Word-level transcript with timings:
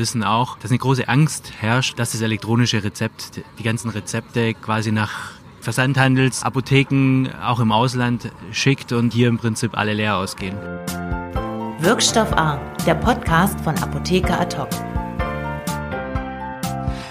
wissen 0.00 0.24
auch, 0.24 0.58
dass 0.58 0.72
eine 0.72 0.78
große 0.78 1.08
Angst 1.08 1.52
herrscht, 1.60 1.98
dass 1.98 2.12
das 2.12 2.22
elektronische 2.22 2.82
Rezept, 2.82 3.42
die 3.58 3.62
ganzen 3.62 3.90
Rezepte 3.90 4.54
quasi 4.54 4.90
nach 4.90 5.32
Versandhandels, 5.60 6.42
Apotheken 6.42 7.28
auch 7.44 7.60
im 7.60 7.70
Ausland 7.70 8.32
schickt 8.50 8.92
und 8.92 9.12
hier 9.12 9.28
im 9.28 9.38
Prinzip 9.38 9.76
alle 9.76 9.92
leer 9.92 10.16
ausgehen. 10.16 10.56
Wirkstoff 11.78 12.32
A, 12.32 12.58
der 12.86 12.94
Podcast 12.94 13.60
von 13.60 13.76
Apotheker 13.78 14.40
Ad 14.40 14.56
hoc. 14.56 14.89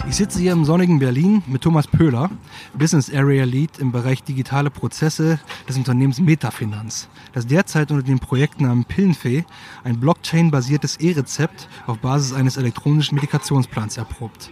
Ich 0.10 0.16
sitze 0.16 0.40
hier 0.40 0.54
im 0.54 0.66
sonnigen 0.66 0.98
Berlin 0.98 1.44
mit 1.46 1.62
Thomas 1.62 1.86
Pöhler, 1.86 2.32
Business 2.74 3.14
Area 3.14 3.46
Lead 3.46 3.78
im 3.78 3.92
Bereich 3.92 4.24
digitale 4.24 4.72
Prozesse 4.72 5.40
des 5.68 5.78
Unternehmens 5.78 6.20
Metafinanz, 6.20 7.08
das 7.32 7.46
derzeit 7.46 7.92
unter 7.92 8.02
dem 8.02 8.18
Projektnamen 8.18 8.86
Pillenfee 8.86 9.46
ein 9.84 10.00
Blockchain-basiertes 10.00 10.98
E-Rezept 10.98 11.70
auf 11.86 12.00
Basis 12.00 12.34
eines 12.34 12.58
elektronischen 12.58 13.14
Medikationsplans 13.18 13.98
erprobt. 13.98 14.50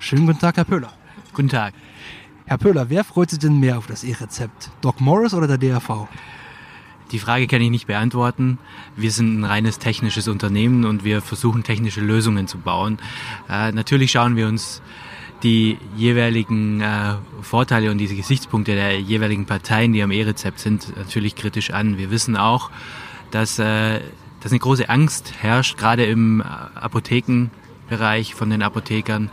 Schönen 0.00 0.26
guten 0.26 0.40
Tag, 0.40 0.56
Herr 0.56 0.64
Pöhler. 0.64 0.92
Guten 1.32 1.50
Tag. 1.50 1.72
Herr 2.46 2.58
Pöhler, 2.58 2.90
wer 2.90 3.04
freut 3.04 3.30
sich 3.30 3.38
denn 3.38 3.60
mehr 3.60 3.78
auf 3.78 3.86
das 3.86 4.02
E-Rezept? 4.02 4.72
Doc 4.80 5.00
Morris 5.00 5.34
oder 5.34 5.46
der 5.46 5.58
DRV? 5.58 6.08
Die 7.12 7.18
Frage 7.20 7.46
kann 7.46 7.62
ich 7.62 7.70
nicht 7.70 7.86
beantworten. 7.86 8.58
Wir 8.96 9.10
sind 9.10 9.40
ein 9.40 9.44
reines 9.44 9.78
technisches 9.78 10.26
Unternehmen 10.26 10.84
und 10.84 11.04
wir 11.04 11.22
versuchen 11.22 11.62
technische 11.62 12.00
Lösungen 12.00 12.48
zu 12.48 12.58
bauen. 12.58 12.98
Äh, 13.48 13.72
natürlich 13.72 14.10
schauen 14.10 14.34
wir 14.34 14.48
uns 14.48 14.82
die 15.42 15.78
jeweiligen 15.96 16.80
äh, 16.80 17.14
Vorteile 17.42 17.90
und 17.90 17.98
diese 17.98 18.16
Gesichtspunkte 18.16 18.74
der 18.74 19.00
jeweiligen 19.00 19.46
Parteien, 19.46 19.92
die 19.92 20.02
am 20.02 20.10
E-Rezept 20.10 20.58
sind, 20.58 20.96
natürlich 20.96 21.36
kritisch 21.36 21.70
an. 21.70 21.98
Wir 21.98 22.10
wissen 22.10 22.36
auch, 22.36 22.70
dass, 23.30 23.58
äh, 23.58 24.00
dass 24.40 24.50
eine 24.50 24.58
große 24.58 24.88
Angst 24.88 25.34
herrscht, 25.40 25.76
gerade 25.76 26.06
im 26.06 26.42
Apothekenbereich 26.42 28.34
von 28.34 28.50
den 28.50 28.62
Apothekern, 28.62 29.30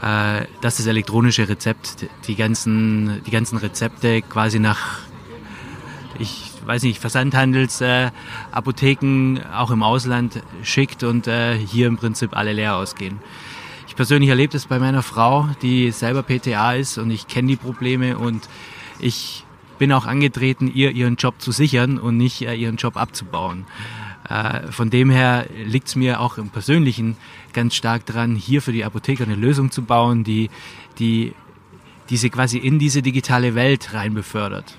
äh, 0.00 0.46
dass 0.60 0.76
das 0.76 0.86
elektronische 0.86 1.48
Rezept, 1.48 2.06
die 2.26 2.36
ganzen, 2.36 3.22
die 3.26 3.30
ganzen 3.30 3.58
Rezepte 3.58 4.22
quasi 4.22 4.60
nach 4.60 5.00
ich 6.20 6.52
weiß 6.64 6.82
nicht, 6.82 7.00
Versandhandels, 7.00 7.80
äh, 7.80 8.10
Apotheken 8.52 9.40
auch 9.56 9.70
im 9.70 9.82
Ausland 9.82 10.42
schickt 10.62 11.02
und 11.02 11.26
äh, 11.26 11.56
hier 11.56 11.86
im 11.86 11.96
Prinzip 11.96 12.36
alle 12.36 12.52
leer 12.52 12.76
ausgehen. 12.76 13.18
Ich 13.88 13.96
persönlich 13.96 14.28
erlebe 14.30 14.52
das 14.52 14.66
bei 14.66 14.78
meiner 14.78 15.02
Frau, 15.02 15.48
die 15.62 15.90
selber 15.90 16.22
PTA 16.22 16.74
ist 16.74 16.98
und 16.98 17.10
ich 17.10 17.26
kenne 17.26 17.48
die 17.48 17.56
Probleme 17.56 18.18
und 18.18 18.48
ich 19.00 19.44
bin 19.78 19.92
auch 19.92 20.04
angetreten, 20.04 20.70
ihr 20.72 20.92
ihren 20.92 21.16
Job 21.16 21.36
zu 21.38 21.52
sichern 21.52 21.98
und 21.98 22.18
nicht 22.18 22.42
äh, 22.42 22.54
ihren 22.54 22.76
Job 22.76 22.96
abzubauen. 22.96 23.66
Äh, 24.28 24.70
von 24.70 24.90
dem 24.90 25.10
her 25.10 25.46
liegt 25.64 25.88
es 25.88 25.96
mir 25.96 26.20
auch 26.20 26.36
im 26.36 26.50
Persönlichen 26.50 27.16
ganz 27.54 27.74
stark 27.74 28.04
dran, 28.04 28.36
hier 28.36 28.60
für 28.60 28.72
die 28.72 28.84
Apotheker 28.84 29.24
eine 29.24 29.36
Lösung 29.36 29.70
zu 29.70 29.82
bauen, 29.82 30.22
die, 30.22 30.50
die 30.98 31.32
diese 32.10 32.28
quasi 32.28 32.58
in 32.58 32.78
diese 32.78 33.00
digitale 33.00 33.54
Welt 33.54 33.94
rein 33.94 34.12
befördert. 34.12 34.76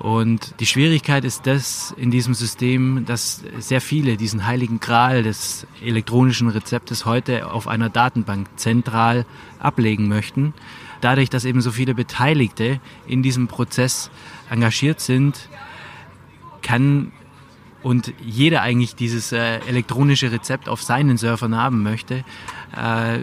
Und 0.00 0.54
die 0.60 0.66
Schwierigkeit 0.66 1.26
ist 1.26 1.46
das 1.46 1.94
in 1.98 2.10
diesem 2.10 2.32
System, 2.32 3.04
dass 3.04 3.44
sehr 3.58 3.82
viele 3.82 4.16
diesen 4.16 4.46
heiligen 4.46 4.80
Gral 4.80 5.22
des 5.22 5.66
elektronischen 5.84 6.48
Rezeptes 6.48 7.04
heute 7.04 7.52
auf 7.52 7.68
einer 7.68 7.90
Datenbank 7.90 8.48
zentral 8.56 9.26
ablegen 9.58 10.08
möchten. 10.08 10.54
Dadurch, 11.02 11.28
dass 11.28 11.44
eben 11.44 11.60
so 11.60 11.70
viele 11.70 11.94
Beteiligte 11.94 12.80
in 13.06 13.22
diesem 13.22 13.46
Prozess 13.46 14.10
engagiert 14.48 15.00
sind, 15.00 15.50
kann 16.62 17.12
und 17.82 18.14
jeder 18.24 18.62
eigentlich 18.62 18.94
dieses 18.94 19.32
äh, 19.32 19.58
elektronische 19.68 20.32
Rezept 20.32 20.70
auf 20.70 20.82
seinen 20.82 21.18
Surfern 21.18 21.54
haben 21.56 21.82
möchte, 21.82 22.24
äh, 22.74 23.18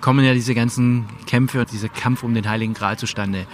kommen 0.00 0.24
ja 0.24 0.34
diese 0.34 0.54
ganzen 0.56 1.06
Kämpfe 1.26 1.60
und 1.60 1.72
dieser 1.72 1.88
Kampf 1.88 2.24
um 2.24 2.34
den 2.34 2.48
Heiligen 2.48 2.74
Gral 2.74 2.98
zustande. 2.98 3.46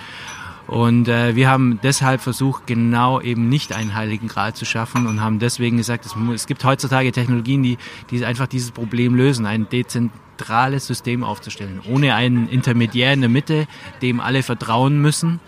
Und 0.73 1.07
äh, 1.07 1.37
wir 1.37 1.51
haben 1.51 1.81
deshalb 1.83 2.23
versucht, 2.23 2.67
genau 2.67 3.21
eben 3.21 3.51
nicht 3.51 3.75
einen 3.75 3.95
heiligen 3.95 4.27
Gral 4.27 4.55
zu 4.55 4.65
schaffen 4.65 5.07
und 5.07 5.21
haben 5.21 5.39
deswegen 5.39 5.77
gesagt, 5.77 6.07
es, 6.07 6.15
es 6.35 6.47
gibt 6.47 6.65
heutzutage 6.65 7.13
Technologien, 7.13 7.63
die, 7.63 7.77
die 8.09 8.25
einfach 8.25 8.47
dieses 8.47 8.71
Problem 8.71 9.15
lösen, 9.15 9.45
ein 9.45 9.69
dezentrales 9.69 10.87
System 10.87 11.25
aufzustellen, 11.25 11.83
ohne 11.87 12.15
einen 12.15 12.49
Intermediär 12.49 13.13
in 13.13 13.21
der 13.21 13.29
Mitte, 13.29 13.67
dem 14.01 14.19
alle 14.19 14.43
vertrauen 14.43 14.99
müssen, 14.99 15.41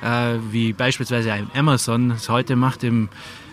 äh, 0.00 0.36
wie 0.52 0.72
beispielsweise 0.74 1.32
ein 1.32 1.50
Amazon 1.56 2.12
es 2.12 2.28
heute 2.28 2.54
macht. 2.54 2.84
Im, 2.84 3.08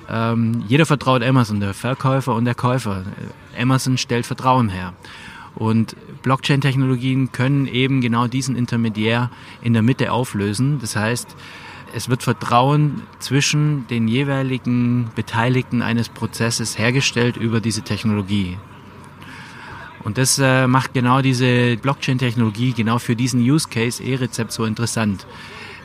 ähm, 0.07 0.63
jeder 0.67 0.85
vertraut 0.85 1.23
Amazon, 1.23 1.59
der 1.59 1.73
Verkäufer 1.73 2.35
und 2.35 2.45
der 2.45 2.53
Käufer. 2.53 3.03
Amazon 3.59 3.97
stellt 3.97 4.27
Vertrauen 4.27 4.69
her. 4.69 4.94
Und 5.55 5.95
Blockchain-Technologien 6.25 7.31
können 7.31 7.68
eben 7.68 8.02
genau 8.02 8.25
diesen 8.25 8.56
Intermediär 8.56 9.30
in 9.62 9.74
der 9.74 9.84
Mitte 9.84 10.12
auflösen. 10.12 10.80
Das 10.81 10.96
heißt, 10.96 11.36
es 11.94 12.09
wird 12.09 12.24
Vertrauen 12.24 13.03
zwischen 13.19 13.86
den 13.90 14.08
jeweiligen 14.08 15.12
Beteiligten 15.16 15.84
eines 15.84 16.09
Prozesses 16.09 16.80
hergestellt 16.80 17.38
über 17.38 17.62
diese 17.62 17.84
Technologie. 17.84 18.58
Und 20.03 20.18
das 20.18 20.40
äh, 20.40 20.66
macht 20.66 20.96
genau 20.96 21.22
diese 21.22 21.78
Blockchain-Technologie 21.78 22.74
genau 22.74 22.97
für 22.97 23.16
diesen 23.16 23.40
Use 23.40 23.69
Case 23.69 24.03
E-Rezept 24.03 24.52
so 24.52 24.66
interessant. 24.66 25.28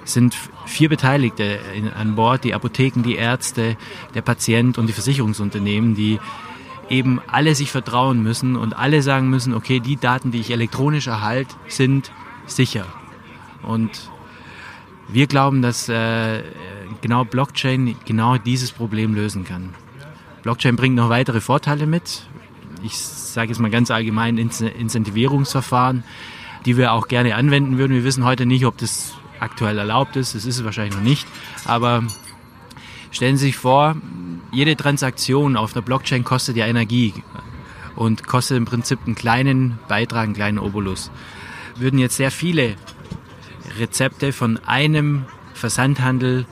Es 0.07 0.15
sind 0.15 0.35
vier 0.65 0.89
Beteiligte 0.89 1.61
an 1.95 2.15
Bord, 2.15 2.45
die 2.45 2.55
Apotheken, 2.55 3.03
die 3.03 3.17
Ärzte, 3.17 3.77
der 4.15 4.23
Patient 4.23 4.79
und 4.79 4.87
die 4.87 4.95
Versicherungsunternehmen, 4.95 5.95
die 5.95 6.19
eben 6.91 7.21
alle 7.29 7.55
sich 7.55 7.71
vertrauen 7.71 8.23
müssen 8.23 8.57
und 8.57 8.77
alle 8.77 9.01
sagen 9.01 9.31
müssen, 9.31 9.55
okay, 9.55 9.81
die 9.81 9.97
Daten, 9.97 10.33
die 10.33 10.41
ich 10.41 10.51
elektronisch 10.51 11.07
erhalte, 11.07 11.55
sind 11.69 12.11
sicher. 12.47 12.85
Und 13.63 14.11
wir 15.09 15.27
glauben, 15.27 15.63
dass 15.63 15.89
äh, 15.89 16.43
genau 17.01 17.25
Blockchain 17.25 17.97
genau 18.05 18.37
dieses 18.37 18.73
Problem 18.73 19.15
lösen 19.15 19.45
kann. 19.45 19.71
Blockchain 20.43 20.77
bringt 20.77 20.97
noch 20.97 21.09
weitere 21.09 21.41
Vorteile 21.41 21.87
mit. 21.87 22.23
Ich 22.83 22.99
sage 22.99 23.49
jetzt 23.49 23.61
mal 23.61 23.71
ganz 23.71 23.91
allgemein 23.91 24.39
Incentivierungsverfahren, 24.39 26.03
die 26.65 26.77
wir 26.77 26.93
auch 26.93 27.09
gerne 27.09 27.35
anwenden 27.35 27.79
würden. 27.79 27.95
Wir 27.95 28.05
wissen 28.05 28.25
heute 28.25 28.47
nicht, 28.47 28.65
ob 28.67 28.79
das 28.79 29.15
aktuell 29.39 29.79
erlaubt 29.79 30.17
ist. 30.17 30.35
Das 30.35 30.45
ist 30.45 30.59
es 30.59 30.65
wahrscheinlich 30.65 30.95
noch 30.95 31.03
nicht. 31.03 31.27
Aber 31.65 32.05
stellen 33.11 33.37
Sie 33.37 33.47
sich 33.47 33.57
vor, 33.57 33.97
jede 34.53 34.77
Transaktion 34.77 35.57
auf 35.57 35.73
der 35.73 35.81
Blockchain 35.81 36.25
kostet 36.25 36.57
ja 36.57 36.67
Energie 36.67 37.15
und 37.97 38.27
kostet 38.27 38.57
im 38.57 38.65
Prinzip 38.65 39.01
einen 39.07 39.15
kleinen 39.15 39.79
Beitrag, 39.89 40.25
einen 40.25 40.35
kleinen 40.35 40.59
Obolus. 40.59 41.11
Würden 41.77 41.99
jetzt 41.99 42.17
sehr 42.17 42.31
viele 42.31 42.77
Rezepte 43.79 44.33
von 44.33 44.59
einem 44.67 45.25
Versandhandel 45.55 46.47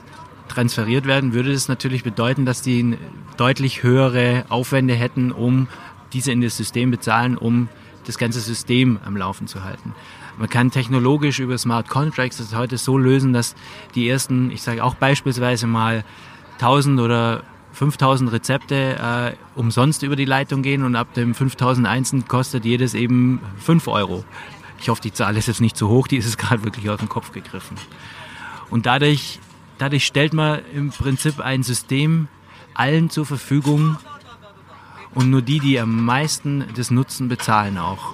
transferiert 0.47 1.05
werden, 1.05 1.33
würde 1.33 1.53
das 1.53 1.67
natürlich 1.67 2.03
bedeuten, 2.03 2.45
dass 2.45 2.61
die 2.61 2.97
deutlich 3.37 3.83
höhere 3.83 4.45
Aufwände 4.49 4.95
hätten, 4.95 5.31
um 5.31 5.67
diese 6.13 6.31
in 6.31 6.41
das 6.41 6.57
System 6.57 6.91
bezahlen, 6.91 7.37
um 7.37 7.69
das 8.05 8.17
ganze 8.17 8.39
System 8.39 8.99
am 9.05 9.15
Laufen 9.15 9.47
zu 9.47 9.63
halten. 9.63 9.93
Man 10.37 10.49
kann 10.49 10.71
technologisch 10.71 11.39
über 11.39 11.57
Smart 11.57 11.89
Contracts 11.89 12.37
das 12.37 12.55
heute 12.55 12.77
so 12.77 12.97
lösen, 12.97 13.33
dass 13.33 13.55
die 13.93 14.09
ersten, 14.09 14.51
ich 14.51 14.61
sage 14.61 14.83
auch 14.83 14.95
beispielsweise 14.95 15.67
mal 15.67 16.03
1000 16.59 16.99
oder 16.99 17.43
5000 17.73 18.31
Rezepte 18.31 18.75
äh, 18.75 19.59
umsonst 19.59 20.03
über 20.03 20.15
die 20.15 20.25
Leitung 20.25 20.61
gehen 20.61 20.83
und 20.83 20.95
ab 20.95 21.13
dem 21.13 21.33
5001. 21.33 22.15
kostet 22.27 22.65
jedes 22.65 22.93
eben 22.93 23.41
5 23.59 23.87
Euro. 23.87 24.25
Ich 24.79 24.89
hoffe, 24.89 25.01
die 25.01 25.13
Zahl 25.13 25.37
ist 25.37 25.47
jetzt 25.47 25.61
nicht 25.61 25.77
zu 25.77 25.87
hoch, 25.87 26.07
die 26.07 26.17
ist 26.17 26.25
es 26.25 26.37
gerade 26.37 26.63
wirklich 26.63 26.89
aus 26.89 26.99
dem 26.99 27.09
Kopf 27.09 27.31
gegriffen. 27.31 27.77
Und 28.69 28.85
dadurch, 28.85 29.39
dadurch 29.77 30.05
stellt 30.05 30.33
man 30.33 30.59
im 30.73 30.89
Prinzip 30.89 31.39
ein 31.39 31.63
System 31.63 32.27
allen 32.73 33.09
zur 33.09 33.25
Verfügung 33.25 33.97
und 35.15 35.29
nur 35.29 35.41
die, 35.41 35.59
die 35.59 35.79
am 35.79 36.05
meisten 36.05 36.65
das 36.75 36.91
nutzen, 36.91 37.29
bezahlen 37.29 37.77
auch. 37.77 38.13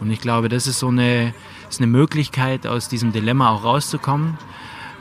Und 0.00 0.10
ich 0.10 0.20
glaube, 0.20 0.48
das 0.48 0.66
ist 0.66 0.78
so 0.78 0.88
eine, 0.88 1.32
ist 1.70 1.80
eine 1.80 1.86
Möglichkeit, 1.86 2.66
aus 2.66 2.88
diesem 2.88 3.12
Dilemma 3.12 3.50
auch 3.50 3.64
rauszukommen. 3.64 4.38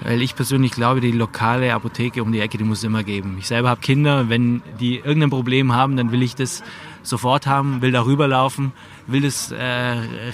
Weil 0.01 0.21
ich 0.21 0.35
persönlich 0.35 0.71
glaube, 0.71 0.99
die 1.01 1.11
lokale 1.11 1.73
Apotheke 1.73 2.23
um 2.23 2.31
die 2.31 2.39
Ecke, 2.39 2.57
die 2.57 2.63
muss 2.63 2.79
es 2.79 2.83
immer 2.83 3.03
geben. 3.03 3.37
Ich 3.39 3.47
selber 3.47 3.69
habe 3.69 3.81
Kinder, 3.81 4.29
wenn 4.29 4.61
die 4.79 4.97
irgendein 4.97 5.29
Problem 5.29 5.73
haben, 5.73 5.95
dann 5.95 6.11
will 6.11 6.21
ich 6.21 6.35
das 6.35 6.63
sofort 7.03 7.47
haben, 7.47 7.81
will 7.81 7.91
darüber 7.91 8.27
laufen, 8.27 8.73
will 9.07 9.21
das 9.21 9.51
äh, 9.51 9.57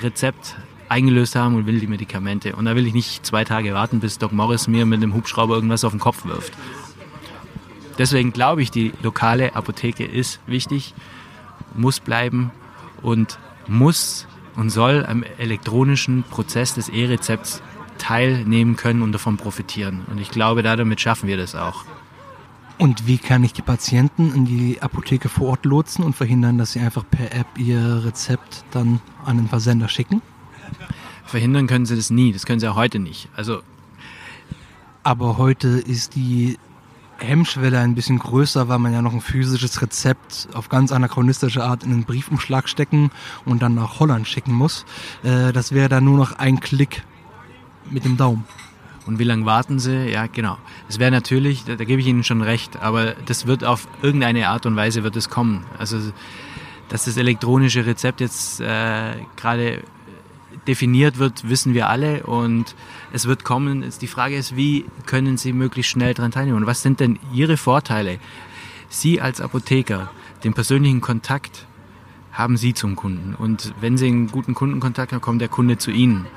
Rezept 0.02 0.56
eingelöst 0.90 1.36
haben 1.36 1.56
und 1.56 1.68
will 1.68 1.80
die 1.80 1.88
Medikamente. 1.88 2.56
Und 2.56 2.66
da 2.66 2.76
will 2.76 2.88
ich 2.88 2.94
nicht 2.94 3.26
zwei 3.26 3.44
Tage 3.44 3.74
warten, 3.74 4.00
bis 4.00 4.18
Doc 4.18 4.32
Morris 4.32 4.68
mir 4.68 4.86
mit 4.86 5.02
einem 5.02 5.14
Hubschrauber 5.14 5.56
irgendwas 5.56 5.84
auf 5.84 5.92
den 5.92 6.00
Kopf 6.00 6.26
wirft. 6.26 6.54
Deswegen 7.98 8.34
glaube 8.34 8.62
ich, 8.62 8.72
die 8.72 8.94
lokale 9.04 9.56
Apotheke 9.56 10.06
ist 10.06 10.40
wichtig, 10.48 10.94
muss 11.76 12.00
bleiben 12.00 12.52
und 13.02 13.38
muss 13.68 14.26
und 14.56 14.70
soll 14.70 15.06
am 15.06 15.24
elektronischen 15.38 16.24
Prozess 16.24 16.74
des 16.74 16.90
E-Rezepts 16.90 17.62
teilnehmen 18.00 18.76
können 18.76 19.04
und 19.04 19.12
davon 19.12 19.38
profitieren. 19.38 20.02
Und 20.10 20.20
ich 20.20 20.32
glaube, 20.32 20.64
damit 20.64 21.00
schaffen 21.00 21.28
wir 21.28 21.38
das 21.38 21.54
auch. 21.54 21.86
Und 22.80 23.08
wie 23.08 23.18
kann 23.18 23.44
ich 23.44 23.52
die 23.52 23.62
Patienten 23.62 24.34
in 24.34 24.46
die 24.46 24.82
Apotheke 24.82 25.28
vor 25.28 25.50
Ort 25.50 25.66
lotsen 25.66 26.04
und 26.04 26.16
verhindern, 26.16 26.58
dass 26.58 26.72
sie 26.72 26.80
einfach 26.80 27.04
per 27.10 27.36
App 27.36 27.48
ihr 27.58 28.04
Rezept 28.06 28.64
dann 28.72 29.02
an 29.26 29.36
den 29.36 29.50
Versender 29.50 29.90
schicken? 29.90 30.22
Verhindern 31.26 31.68
können 31.68 31.86
sie 31.86 31.98
das 31.98 32.10
nie, 32.10 32.32
das 32.32 32.46
können 32.46 32.62
sie 32.62 32.68
auch 32.70 32.78
heute 32.78 33.00
nicht. 33.00 33.28
Also 33.36 33.62
Aber 35.04 35.38
heute 35.38 35.68
ist 35.68 36.16
die 36.16 36.58
Hemmschwelle 37.18 37.80
ein 37.80 37.96
bisschen 37.96 38.18
größer, 38.18 38.70
weil 38.70 38.80
man 38.80 38.94
ja 38.94 39.02
noch 39.02 39.14
ein 39.14 39.22
physisches 39.22 39.82
Rezept 39.82 40.48
auf 40.54 40.70
ganz 40.70 40.92
anachronistische 40.92 41.64
Art 41.64 41.84
in 41.84 41.92
einen 41.92 42.04
Briefumschlag 42.06 42.70
stecken 42.70 43.12
und 43.46 43.62
dann 43.62 43.76
nach 43.76 44.00
Holland 44.00 44.28
schicken 44.28 44.54
muss. 44.54 44.86
Äh, 45.24 45.52
das 45.52 45.74
wäre 45.74 45.90
dann 45.90 46.06
nur 46.06 46.18
noch 46.18 46.40
ein 46.40 46.62
Klick 46.62 47.04
mit 47.92 48.06
dem 48.06 48.18
Daumen. 48.18 48.46
Und 49.06 49.18
wie 49.18 49.24
lange 49.24 49.46
warten 49.46 49.80
sie? 49.80 50.10
Ja, 50.10 50.28
genau. 50.28 50.58
Es 50.88 51.00
wäre 51.00 51.12
natürlich, 51.12 51.64
da, 51.66 51.76
da, 51.76 51.84
gebe 51.84 52.02
ich 52.02 52.08
Ihnen 52.08 52.24
schon 52.24 52.42
recht, 52.42 52.80
aber 52.82 53.16
das 53.26 53.48
wird 53.48 53.64
auf 53.64 53.88
irgendeine 54.02 54.50
Art 54.50 54.66
und 54.66 54.76
Weise 54.76 55.04
wird 55.04 55.16
es 55.16 55.30
kommen. 55.30 55.66
Also, 55.78 56.00
dass 56.90 57.06
das 57.06 57.18
elektronische 57.18 57.86
Rezept 57.86 58.22
jetzt 58.22 58.62
äh, 58.62 59.14
gerade 59.36 59.84
definiert 60.68 61.18
wird, 61.18 61.50
wissen 61.50 61.74
wir 61.74 61.90
alle 61.90 62.24
und 62.24 62.76
es 63.12 63.26
wird 63.26 63.44
kommen. 63.44 63.84
Die 64.02 64.08
Frage 64.08 64.36
ist, 64.36 64.56
wie 64.56 64.86
können 65.06 65.38
Sie 65.38 65.54
möglichst 65.54 65.92
schnell 65.92 66.14
daran 66.14 66.32
teilnehmen? 66.32 66.58
Und 66.58 66.68
was 66.68 66.82
sind 66.82 67.00
denn 67.00 67.18
Ihre 67.34 67.58
Vorteile? 67.58 68.20
Sie 68.90 69.22
als 69.22 69.42
Apotheker, 69.42 70.12
den 70.44 70.54
persönlichen 70.54 71.02
Kontakt 71.02 71.66
haben 72.32 72.58
Sie 72.58 72.74
zum 72.74 72.96
Kunden. 72.96 73.36
Und 73.36 73.74
wenn 73.82 73.98
Sie 73.98 74.08
einen 74.08 74.28
guten 74.28 74.54
Kundenkontakt 74.54 75.12
haben, 75.14 75.22
kommt 75.22 75.42
der 75.42 75.50
Kunde 75.50 75.78
zu 75.78 75.92
Ihnen. 75.92 76.28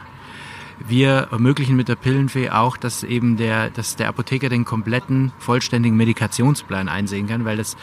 Wir 0.88 1.28
ermöglichen 1.30 1.76
mit 1.76 1.88
der 1.88 1.96
Pillenfee 1.96 2.50
auch, 2.50 2.76
dass 2.76 3.04
eben 3.04 3.36
der, 3.36 3.70
dass 3.70 3.96
der 3.96 4.08
Apotheker 4.08 4.48
den 4.48 4.64
kompletten, 4.64 5.32
vollständigen 5.38 5.96
Medikationsplan 5.96 6.88
einsehen 6.88 7.26
kann, 7.26 7.44
weil 7.44 7.56
das 7.56 7.76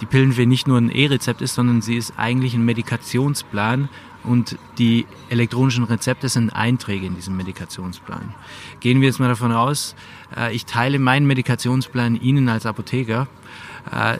die 0.00 0.06
Pillenfee 0.06 0.46
nicht 0.46 0.66
nur 0.66 0.78
ein 0.78 0.90
E-Rezept 0.90 1.40
ist, 1.40 1.54
sondern 1.54 1.80
sie 1.82 1.96
ist 1.96 2.14
eigentlich 2.16 2.54
ein 2.54 2.64
Medikationsplan 2.64 3.88
und 4.22 4.58
die 4.78 5.06
elektronischen 5.30 5.84
Rezepte 5.84 6.28
sind 6.28 6.50
Einträge 6.50 7.06
in 7.06 7.14
diesem 7.14 7.36
Medikationsplan. 7.36 8.34
Gehen 8.80 9.00
wir 9.00 9.08
jetzt 9.08 9.20
mal 9.20 9.28
davon 9.28 9.52
aus, 9.52 9.94
äh, 10.36 10.54
ich 10.54 10.66
teile 10.66 10.98
meinen 10.98 11.26
Medikationsplan 11.26 12.16
Ihnen 12.16 12.48
als 12.48 12.66
Apotheker, 12.66 13.28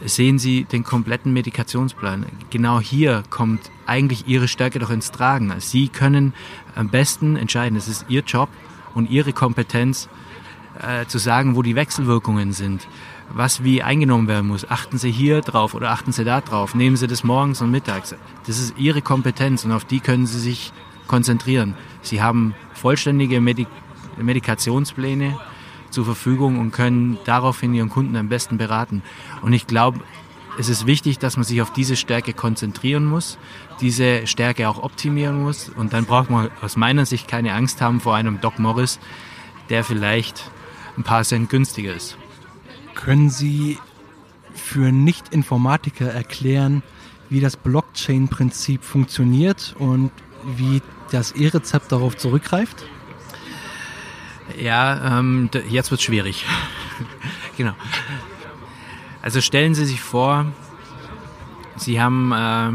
sehen 0.04 0.38
Sie 0.38 0.64
den 0.64 0.84
kompletten 0.84 1.32
Medikationsplan. 1.32 2.26
Genau 2.50 2.80
hier 2.80 3.22
kommt 3.30 3.70
eigentlich 3.86 4.28
Ihre 4.28 4.48
Stärke 4.48 4.78
doch 4.78 4.90
ins 4.90 5.10
Tragen. 5.10 5.52
Sie 5.58 5.88
können 5.88 6.34
am 6.74 6.88
besten 6.88 7.36
entscheiden, 7.36 7.76
es 7.76 7.88
ist 7.88 8.06
Ihr 8.08 8.22
Job 8.22 8.48
und 8.94 9.10
Ihre 9.10 9.32
Kompetenz 9.32 10.08
äh, 10.80 11.06
zu 11.06 11.18
sagen, 11.18 11.56
wo 11.56 11.62
die 11.62 11.74
Wechselwirkungen 11.74 12.52
sind, 12.52 12.86
was 13.32 13.64
wie 13.64 13.82
eingenommen 13.82 14.28
werden 14.28 14.46
muss. 14.46 14.68
Achten 14.70 14.98
Sie 14.98 15.10
hier 15.10 15.40
drauf 15.40 15.74
oder 15.74 15.90
achten 15.90 16.12
Sie 16.12 16.24
da 16.24 16.40
drauf. 16.40 16.74
Nehmen 16.74 16.96
Sie 16.96 17.06
das 17.06 17.24
morgens 17.24 17.60
und 17.60 17.70
mittags. 17.70 18.14
Das 18.46 18.58
ist 18.58 18.78
Ihre 18.78 19.02
Kompetenz 19.02 19.64
und 19.64 19.72
auf 19.72 19.84
die 19.84 20.00
können 20.00 20.26
Sie 20.26 20.38
sich 20.38 20.72
konzentrieren. 21.06 21.74
Sie 22.02 22.22
haben 22.22 22.54
vollständige 22.74 23.40
Medik 23.40 23.68
Medikationspläne 24.18 25.38
zur 25.90 26.04
Verfügung 26.04 26.58
und 26.58 26.72
können 26.72 27.18
daraufhin 27.24 27.74
Ihren 27.74 27.88
Kunden 27.88 28.16
am 28.16 28.28
besten 28.28 28.58
beraten. 28.58 29.02
Und 29.42 29.52
ich 29.52 29.66
glaube, 29.66 30.00
es 30.58 30.68
ist 30.68 30.86
wichtig, 30.86 31.18
dass 31.18 31.36
man 31.36 31.44
sich 31.44 31.60
auf 31.60 31.72
diese 31.72 31.96
Stärke 31.96 32.32
konzentrieren 32.32 33.04
muss, 33.04 33.38
diese 33.80 34.26
Stärke 34.26 34.68
auch 34.68 34.82
optimieren 34.82 35.42
muss. 35.42 35.68
Und 35.68 35.92
dann 35.92 36.06
braucht 36.06 36.30
man 36.30 36.50
aus 36.62 36.76
meiner 36.76 37.04
Sicht 37.04 37.28
keine 37.28 37.52
Angst 37.52 37.80
haben 37.80 38.00
vor 38.00 38.14
einem 38.14 38.40
Doc 38.40 38.58
Morris, 38.58 38.98
der 39.68 39.84
vielleicht 39.84 40.50
ein 40.96 41.02
paar 41.02 41.24
Cent 41.24 41.50
günstiger 41.50 41.94
ist. 41.94 42.16
Können 42.94 43.28
Sie 43.28 43.78
für 44.54 44.90
Nicht-Informatiker 44.92 46.10
erklären, 46.10 46.82
wie 47.28 47.40
das 47.40 47.56
Blockchain-Prinzip 47.56 48.82
funktioniert 48.82 49.74
und 49.78 50.10
wie 50.56 50.80
das 51.10 51.32
E-Rezept 51.32 51.92
darauf 51.92 52.16
zurückgreift? 52.16 52.84
Ja, 54.60 55.18
ähm, 55.18 55.50
jetzt 55.68 55.90
wird 55.90 56.02
schwierig. 56.02 56.44
genau. 57.56 57.72
Also 59.22 59.40
stellen 59.40 59.74
Sie 59.74 59.84
sich 59.84 60.00
vor, 60.00 60.46
Sie 61.76 62.00
haben, 62.00 62.32
äh, 62.32 62.70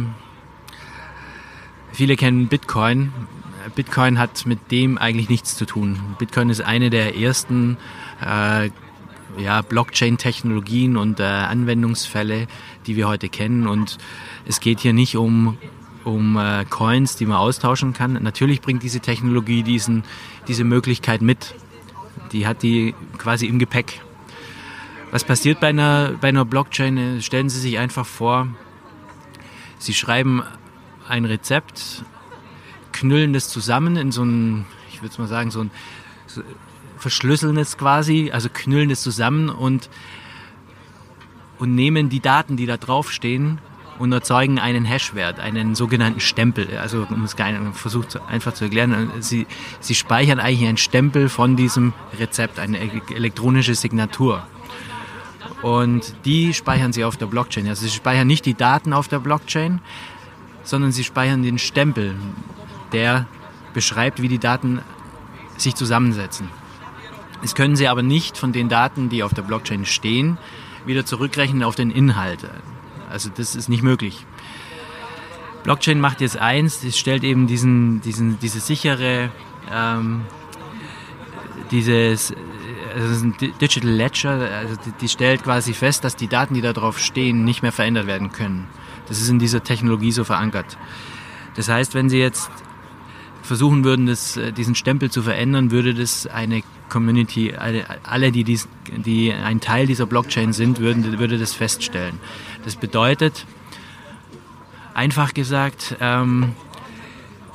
viele 1.94 2.16
kennen 2.16 2.48
Bitcoin. 2.48 3.14
Bitcoin 3.76 4.20
hat 4.20 4.46
mit 4.46 4.72
dem 4.72 4.98
eigentlich 4.98 5.30
nichts 5.30 5.56
zu 5.56 5.66
tun. 5.66 6.00
Bitcoin 6.20 6.50
ist 6.50 6.62
eine 6.62 6.90
der 6.90 7.16
ersten 7.16 7.78
äh, 8.22 8.70
ja, 9.38 9.62
Blockchain-Technologien 9.62 10.98
und 10.98 11.20
äh, 11.20 11.24
Anwendungsfälle, 11.24 12.48
die 12.86 12.96
wir 12.96 13.08
heute 13.08 13.30
kennen. 13.30 13.68
Und 13.68 13.98
es 14.46 14.60
geht 14.60 14.80
hier 14.80 14.94
nicht 14.94 15.16
um, 15.16 15.58
um 16.04 16.38
äh, 16.38 16.66
Coins, 16.66 17.16
die 17.16 17.26
man 17.26 17.38
austauschen 17.38 17.94
kann. 17.94 18.14
Natürlich 18.22 18.62
bringt 18.62 18.84
diese 18.84 19.00
Technologie 19.00 19.64
diesen, 19.64 20.04
diese 20.48 20.64
Möglichkeit 20.64 21.22
mit. 21.22 21.56
Die 22.32 22.48
hat 22.48 22.64
die 22.64 22.96
quasi 23.18 23.48
im 23.48 23.60
Gepäck. 23.60 24.02
Was 25.12 25.24
passiert 25.24 25.60
bei 25.60 25.68
einer, 25.68 26.14
bei 26.22 26.30
einer 26.30 26.46
Blockchain? 26.46 27.22
Stellen 27.22 27.50
Sie 27.50 27.60
sich 27.60 27.78
einfach 27.78 28.06
vor, 28.06 28.48
Sie 29.78 29.94
schreiben 29.94 30.44
ein 31.08 31.26
Rezept, 31.26 32.04
knüllen 32.94 33.34
das 33.34 33.50
zusammen 33.50 33.98
in 33.98 34.12
so 34.12 34.24
ein, 34.24 34.66
ich 34.92 35.02
würde 35.02 35.20
mal 35.20 35.28
sagen, 35.28 35.52
so 35.52 35.62
ein 35.62 35.72
so 36.28 36.42
verschlüsseln 36.98 37.58
es 37.58 37.78
quasi, 37.78 38.30
also 38.32 38.48
knüllen 38.54 38.92
es 38.92 39.02
zusammen 39.02 39.50
und, 39.50 39.90
und 41.58 41.76
nehmen 41.76 42.10
die 42.10 42.20
Daten, 42.20 42.58
die 42.58 42.66
da 42.66 42.78
draufstehen 42.78 43.60
und 44.00 44.12
erzeugen 44.12 44.60
einen 44.60 44.86
Hashwert, 44.86 45.40
einen 45.40 45.76
sogenannten 45.76 46.20
Stempel. 46.20 46.78
Also 46.78 47.06
um 47.10 47.24
es 47.24 47.36
versucht 47.74 48.20
einfach 48.28 48.54
zu 48.54 48.66
erklären, 48.66 49.12
sie, 49.20 49.48
sie 49.80 49.96
speichern 49.96 50.40
eigentlich 50.40 50.68
einen 50.68 50.78
Stempel 50.78 51.30
von 51.30 51.56
diesem 51.56 51.94
Rezept, 52.20 52.60
eine 52.60 52.80
elektronische 52.80 53.76
Signatur. 53.76 54.44
Und 55.62 56.16
die 56.26 56.54
speichern 56.54 56.92
sie 56.94 57.04
auf 57.04 57.18
der 57.18 57.28
Blockchain. 57.28 57.68
Also 57.68 57.86
sie 57.86 57.92
speichern 57.92 58.28
nicht 58.28 58.46
die 58.46 58.56
Daten 58.56 58.94
auf 58.94 59.08
der 59.08 59.20
Blockchain, 59.20 59.80
sondern 60.64 60.92
sie 60.92 61.04
speichern 61.04 61.44
den 61.44 61.60
Stempel, 61.60 62.16
der 62.92 63.28
beschreibt, 63.74 64.22
wie 64.22 64.28
die 64.28 64.40
Daten 64.40 64.82
sich 65.58 65.76
zusammensetzen. 65.76 66.48
Das 67.42 67.56
können 67.56 67.76
sie 67.76 67.88
aber 67.88 68.04
nicht 68.04 68.38
von 68.38 68.52
den 68.52 68.70
Daten, 68.70 69.10
die 69.10 69.24
auf 69.24 69.34
der 69.34 69.42
Blockchain 69.42 69.86
stehen, 69.86 70.38
wieder 70.86 71.06
zurückrechnen 71.06 71.64
auf 71.64 71.76
den 71.76 71.92
Inhalt. 71.92 72.48
Also 73.12 73.30
das 73.36 73.56
ist 73.56 73.70
nicht 73.70 73.84
möglich. 73.84 74.26
Blockchain 75.64 76.00
macht 76.00 76.22
jetzt 76.22 76.38
eins, 76.38 76.84
es 76.84 76.98
stellt 76.98 77.24
eben 77.24 77.46
diesen, 77.46 78.02
diesen, 78.02 78.40
diese 78.40 78.60
sichere, 78.60 79.30
ähm, 79.72 80.22
dieses 81.70 82.34
also 82.96 83.28
Digital 83.62 83.90
Ledger, 83.90 84.32
also 84.32 84.76
die, 84.86 84.92
die, 85.00 85.08
stellt 85.08 85.44
quasi 85.44 85.74
fest, 85.74 86.04
dass 86.04 86.16
die 86.16 86.28
Daten, 86.28 86.54
die 86.54 86.62
da 86.62 86.74
drauf 86.74 87.00
stehen, 87.00 87.44
nicht 87.44 87.62
mehr 87.62 87.72
verändert 87.72 88.08
werden 88.08 88.32
können. 88.32 88.68
Das 89.08 89.22
ist 89.22 89.30
in 89.30 89.40
dieser 89.40 89.64
Technologie 89.64 90.12
so 90.12 90.24
verankert. 90.24 90.78
Das 91.56 91.70
heißt, 91.70 91.94
wenn 91.94 92.10
Sie 92.10 92.18
jetzt 92.18 92.50
versuchen 93.44 93.84
würden, 93.84 94.08
das, 94.08 94.38
äh, 94.38 94.52
diesen 94.52 94.76
Stempel 94.76 95.12
zu 95.12 95.22
verändern, 95.22 95.72
würde 95.72 95.94
das 95.94 96.28
eine 96.28 96.64
Community, 96.90 97.54
alle, 98.04 98.32
die, 98.32 98.44
dies, 98.44 98.68
die 98.88 99.32
ein 99.32 99.62
Teil 99.62 99.88
dieser 99.88 100.06
Blockchain 100.06 100.52
sind, 100.52 100.80
würden, 100.80 101.20
würde 101.20 101.38
das 101.38 101.54
feststellen. 101.54 102.20
Das 102.64 102.76
bedeutet, 102.76 103.46
einfach 104.94 105.34
gesagt, 105.34 105.96
ähm, 106.00 106.54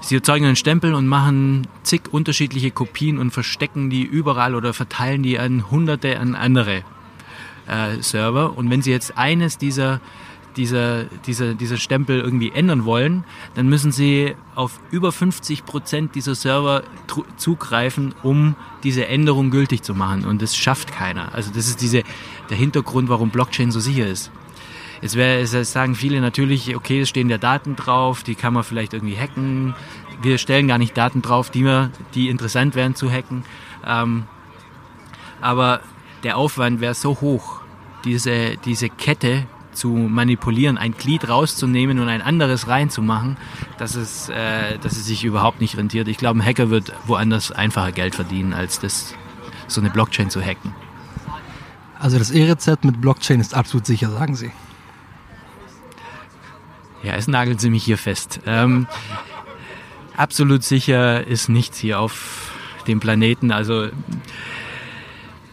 Sie 0.01 0.15
erzeugen 0.15 0.45
einen 0.45 0.57
Stempel 0.57 0.95
und 0.95 1.09
machen 1.09 1.67
zig 1.83 2.03
unterschiedliche 2.13 2.71
Kopien 2.71 3.19
und 3.19 3.33
verstecken 3.33 3.91
die 3.91 4.03
überall 4.03 4.55
oder 4.55 4.73
verteilen 4.73 5.25
die 5.25 5.39
an 5.39 5.69
hunderte 5.69 6.21
an 6.21 6.37
andere 6.37 6.85
äh, 7.67 8.01
Server. 8.01 8.57
Und 8.57 8.71
wenn 8.71 8.83
Sie 8.83 8.93
jetzt 8.93 9.19
eines 9.19 9.59
dieser, 9.59 10.01
dieser, 10.57 11.05
dieser, 11.27 11.55
dieser 11.55 11.77
Stempel 11.77 12.21
irgendwie 12.21 12.53
ändern 12.53 12.85
wollen, 12.85 13.25
dann 13.55 13.69
müssen 13.69 13.91
Sie 13.91 14.37
auf 14.55 14.79
über 14.93 15.11
50 15.11 15.65
Prozent 15.65 16.15
dieser 16.15 16.37
Server 16.37 16.85
zugreifen, 17.37 18.15
um 18.23 18.55
diese 18.85 19.09
Änderung 19.09 19.51
gültig 19.51 19.83
zu 19.83 19.95
machen. 19.95 20.25
Und 20.25 20.41
das 20.41 20.57
schafft 20.57 20.93
keiner. 20.93 21.35
Also 21.35 21.51
das 21.53 21.67
ist 21.67 21.81
diese, 21.81 22.05
der 22.49 22.57
Hintergrund, 22.57 23.09
warum 23.09 23.31
Blockchain 23.31 23.73
so 23.73 23.81
sicher 23.81 24.07
ist. 24.07 24.31
Jetzt, 25.07 25.15
wär, 25.15 25.39
jetzt 25.39 25.71
sagen 25.71 25.95
viele 25.95 26.21
natürlich, 26.21 26.75
okay, 26.75 27.03
es 27.03 27.09
stehen 27.09 27.31
ja 27.31 27.39
Daten 27.39 27.77
drauf, 27.77 28.25
die 28.25 28.35
kann 28.35 28.53
man 28.53 28.65
vielleicht 28.65 28.93
irgendwie 28.93 29.17
hacken. 29.17 29.77
Wir 30.21 30.37
stellen 30.37 30.67
gar 30.67 30.79
nicht 30.79 30.97
Daten 30.97 31.23
drauf, 31.23 31.49
die, 31.49 31.63
wir, 31.63 31.93
die 32.17 32.29
interessant 32.29 32.75
wären 32.75 32.97
zu 32.97 33.09
hacken. 33.09 33.45
Ähm, 33.87 34.25
aber 35.41 35.79
der 36.25 36.37
Aufwand 36.37 36.81
wäre 36.81 36.95
so 36.95 37.21
hoch, 37.21 37.61
diese, 38.05 38.57
diese 38.57 38.89
Kette 38.89 39.47
zu 39.71 39.91
manipulieren, 39.91 40.77
ein 40.77 40.91
Glied 40.91 41.29
rauszunehmen 41.29 42.01
und 42.01 42.09
ein 42.09 42.21
anderes 42.21 42.67
reinzumachen, 42.67 43.37
dass 43.79 43.95
es, 43.95 44.29
äh, 44.29 44.77
dass 44.79 44.95
es 44.95 45.07
sich 45.07 45.23
überhaupt 45.23 45.61
nicht 45.61 45.77
rentiert. 45.77 46.09
Ich 46.09 46.17
glaube, 46.17 46.41
ein 46.41 46.45
Hacker 46.45 46.69
wird 46.69 46.93
woanders 47.07 47.53
einfacher 47.53 47.93
Geld 47.93 48.17
verdienen, 48.17 48.53
als 48.55 48.81
das, 48.81 49.15
so 49.69 49.81
eine 49.81 49.91
Blockchain 49.91 50.31
zu 50.31 50.43
hacken. 50.43 50.75
Also 51.97 52.19
das 52.19 52.33
E-Rezept 52.33 52.85
mit 52.85 53.01
Blockchain 53.01 53.39
ist 53.39 53.55
absolut 53.55 53.87
sicher, 53.87 54.11
sagen 54.11 54.35
Sie. 54.35 54.51
Ja, 57.07 57.15
es 57.15 57.29
nageln 57.29 57.57
Sie 57.57 57.71
mich 57.71 57.85
hier 57.85 57.99
fest. 57.99 58.41
Ähm, 58.47 58.89
absolut 60.17 60.65
sicher 60.65 61.25
ist 61.25 61.49
nichts 61.49 61.79
hier 61.79 62.01
auf 62.01 62.51
dem 62.89 62.99
Planeten. 62.99 63.53
Also 63.53 63.87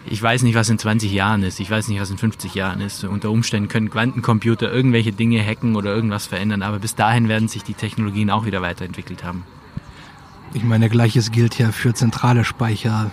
ich 0.08 0.20
weiß 0.20 0.42
nicht, 0.42 0.56
was 0.56 0.70
in 0.70 0.80
20 0.80 1.12
Jahren 1.12 1.44
ist. 1.44 1.60
Ich 1.60 1.70
weiß 1.70 1.90
nicht, 1.90 2.02
was 2.02 2.10
in 2.10 2.18
50 2.18 2.56
Jahren 2.56 2.82
ist. 2.82 3.04
Unter 3.04 3.30
Umständen 3.30 3.70
können 3.70 3.92
Quantencomputer 3.92 4.74
irgendwelche 4.74 5.12
Dinge 5.12 5.46
hacken 5.46 5.76
oder 5.76 5.94
irgendwas 5.94 6.26
verändern. 6.26 6.64
Aber 6.64 6.80
bis 6.80 6.96
dahin 6.96 7.28
werden 7.28 7.48
sich 7.48 7.62
die 7.62 7.76
Technologien 7.76 8.32
auch 8.32 8.48
wieder 8.48 8.64
weiterentwickelt 8.64 9.24
haben. 9.24 9.46
Ich 10.56 10.64
meine, 10.64 10.90
gleiches 10.90 11.30
gilt 11.30 11.60
ja 11.60 11.72
für 11.72 11.94
zentrale 11.94 12.46
Speicherorte 12.46 13.12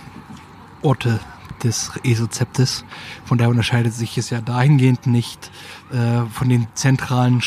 des 1.63 1.91
E-Rezeptes. 2.03 2.85
Von 3.23 3.37
daher 3.37 3.51
unterscheidet 3.51 3.93
sich 3.93 4.17
es 4.17 4.31
ja 4.31 4.41
dahingehend 4.41 5.05
nicht 5.05 5.51
äh, 5.91 6.23
von 6.33 6.49
den 6.49 6.65
zentralen 6.73 7.41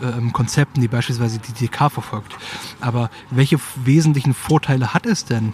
Speicherkonzepten, 0.00 0.80
äh, 0.80 0.82
die 0.82 0.88
beispielsweise 0.88 1.38
die 1.38 1.52
DK 1.52 1.90
verfolgt. 1.90 2.36
Aber 2.80 3.10
welche 3.30 3.58
wesentlichen 3.76 4.34
Vorteile 4.34 4.94
hat 4.94 5.06
es 5.06 5.24
denn 5.24 5.52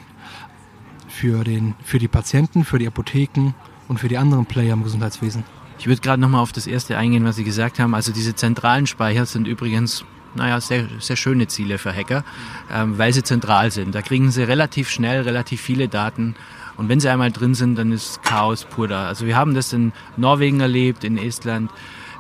für, 1.09 1.45
den, 1.45 1.75
für 1.85 1.99
die 1.99 2.09
Patienten, 2.09 2.65
für 2.65 2.79
die 2.79 2.87
Apotheken 2.87 3.55
und 3.89 3.99
für 3.99 4.09
die 4.09 4.19
anderen 4.19 4.47
Player 4.47 4.73
im 4.73 4.83
Gesundheitswesen? 4.83 5.45
Ich 5.79 5.87
würde 5.87 6.01
gerade 6.01 6.21
nochmal 6.21 6.41
auf 6.41 6.53
das 6.53 6.67
erste 6.67 6.97
eingehen, 6.97 7.25
was 7.25 7.37
Sie 7.37 7.45
gesagt 7.45 7.79
haben. 7.79 7.95
Also 7.95 8.13
diese 8.13 8.35
zentralen 8.35 8.87
Speicher 8.87 9.27
sind 9.27 9.47
übrigens 9.47 10.05
naja, 10.35 10.61
sehr, 10.61 10.87
sehr 10.99 11.17
schöne 11.17 11.47
Ziele 11.49 11.79
für 11.79 11.95
Hacker, 11.95 12.23
ähm, 12.71 12.99
weil 12.99 13.11
sie 13.11 13.23
zentral 13.23 13.71
sind. 13.71 13.95
Da 13.95 14.03
kriegen 14.03 14.31
sie 14.31 14.43
relativ 14.43 14.91
schnell 14.91 15.23
relativ 15.23 15.63
viele 15.63 15.89
Daten 15.89 16.35
und 16.77 16.89
wenn 16.89 17.01
sie 17.01 17.09
einmal 17.09 17.33
drin 17.33 17.55
sind, 17.55 17.77
dann 17.77 17.91
ist 17.91 18.23
Chaos 18.23 18.65
pur 18.65 18.87
da. 18.87 19.07
Also 19.07 19.27
wir 19.27 19.37
haben 19.37 19.55
das 19.55 19.73
in 19.73 19.93
Norwegen 20.17 20.61
erlebt, 20.61 21.05
in 21.05 21.17
Estland, 21.17 21.71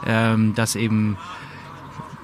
ähm, 0.07 0.55
dass 0.55 0.77
eben 0.77 1.19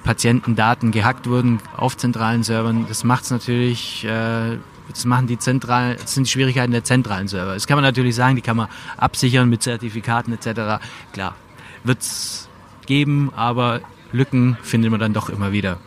Patientendaten 0.03 0.91
gehackt 0.91 1.27
wurden 1.27 1.59
auf 1.75 1.97
zentralen 1.97 2.43
Servern. 2.43 2.85
Das 2.87 3.03
macht 3.03 3.23
es 3.23 3.31
natürlich, 3.31 4.05
äh, 4.05 4.57
das 4.89 5.05
machen 5.05 5.27
die 5.27 5.37
zentralen, 5.37 5.97
das 5.99 6.13
sind 6.13 6.27
die 6.27 6.31
Schwierigkeiten 6.31 6.71
der 6.71 6.83
zentralen 6.83 7.27
Server. 7.27 7.53
Das 7.53 7.67
kann 7.67 7.77
man 7.77 7.83
natürlich 7.83 8.15
sagen, 8.15 8.35
die 8.35 8.41
kann 8.41 8.57
man 8.57 8.67
absichern 8.97 9.49
mit 9.49 9.63
Zertifikaten 9.63 10.33
etc. 10.33 10.83
Klar, 11.13 11.35
wird 11.83 12.01
es 12.01 12.49
geben, 12.85 13.31
aber 13.35 13.81
Lücken 14.11 14.57
findet 14.61 14.91
man 14.91 14.99
dann 14.99 15.13
doch 15.13 15.29
immer 15.29 15.51
wieder 15.51 15.79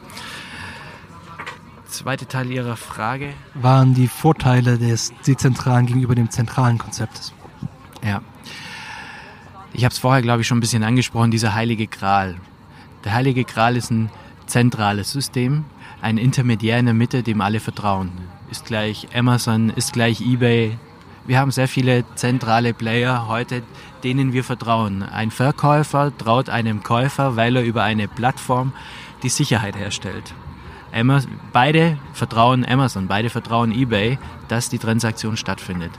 zweite 1.96 2.26
Teil 2.26 2.50
Ihrer 2.50 2.76
Frage? 2.76 3.32
Waren 3.54 3.94
die 3.94 4.08
Vorteile 4.08 4.78
des 4.78 5.12
dezentralen 5.26 5.86
gegenüber 5.86 6.14
dem 6.14 6.30
zentralen 6.30 6.78
Konzeptes? 6.78 7.32
Ja. 8.04 8.20
Ich 9.72 9.84
habe 9.84 9.92
es 9.92 9.98
vorher, 9.98 10.22
glaube 10.22 10.42
ich, 10.42 10.46
schon 10.46 10.58
ein 10.58 10.60
bisschen 10.60 10.84
angesprochen, 10.84 11.30
dieser 11.30 11.54
heilige 11.54 11.86
Gral. 11.86 12.36
Der 13.06 13.14
heilige 13.14 13.44
Gral 13.44 13.76
ist 13.76 13.92
ein 13.92 14.10
zentrales 14.46 15.12
System, 15.12 15.64
ein 16.02 16.18
Intermediär 16.18 16.76
in 16.80 16.86
der 16.86 16.94
Mitte, 16.94 17.22
dem 17.22 17.40
alle 17.40 17.60
vertrauen. 17.60 18.10
Ist 18.50 18.64
gleich 18.64 19.06
Amazon, 19.14 19.70
ist 19.70 19.92
gleich 19.92 20.20
eBay. 20.20 20.76
Wir 21.24 21.38
haben 21.38 21.52
sehr 21.52 21.68
viele 21.68 22.04
zentrale 22.16 22.74
Player 22.74 23.28
heute, 23.28 23.62
denen 24.02 24.32
wir 24.32 24.42
vertrauen. 24.42 25.04
Ein 25.04 25.30
Verkäufer 25.30 26.10
traut 26.18 26.48
einem 26.48 26.82
Käufer, 26.82 27.36
weil 27.36 27.54
er 27.54 27.62
über 27.62 27.84
eine 27.84 28.08
Plattform 28.08 28.72
die 29.22 29.28
Sicherheit 29.28 29.76
herstellt. 29.76 30.34
Beide 31.52 31.98
vertrauen 32.12 32.66
Amazon, 32.68 33.06
beide 33.06 33.30
vertrauen 33.30 33.70
eBay, 33.70 34.18
dass 34.48 34.68
die 34.68 34.80
Transaktion 34.80 35.36
stattfindet. 35.36 35.92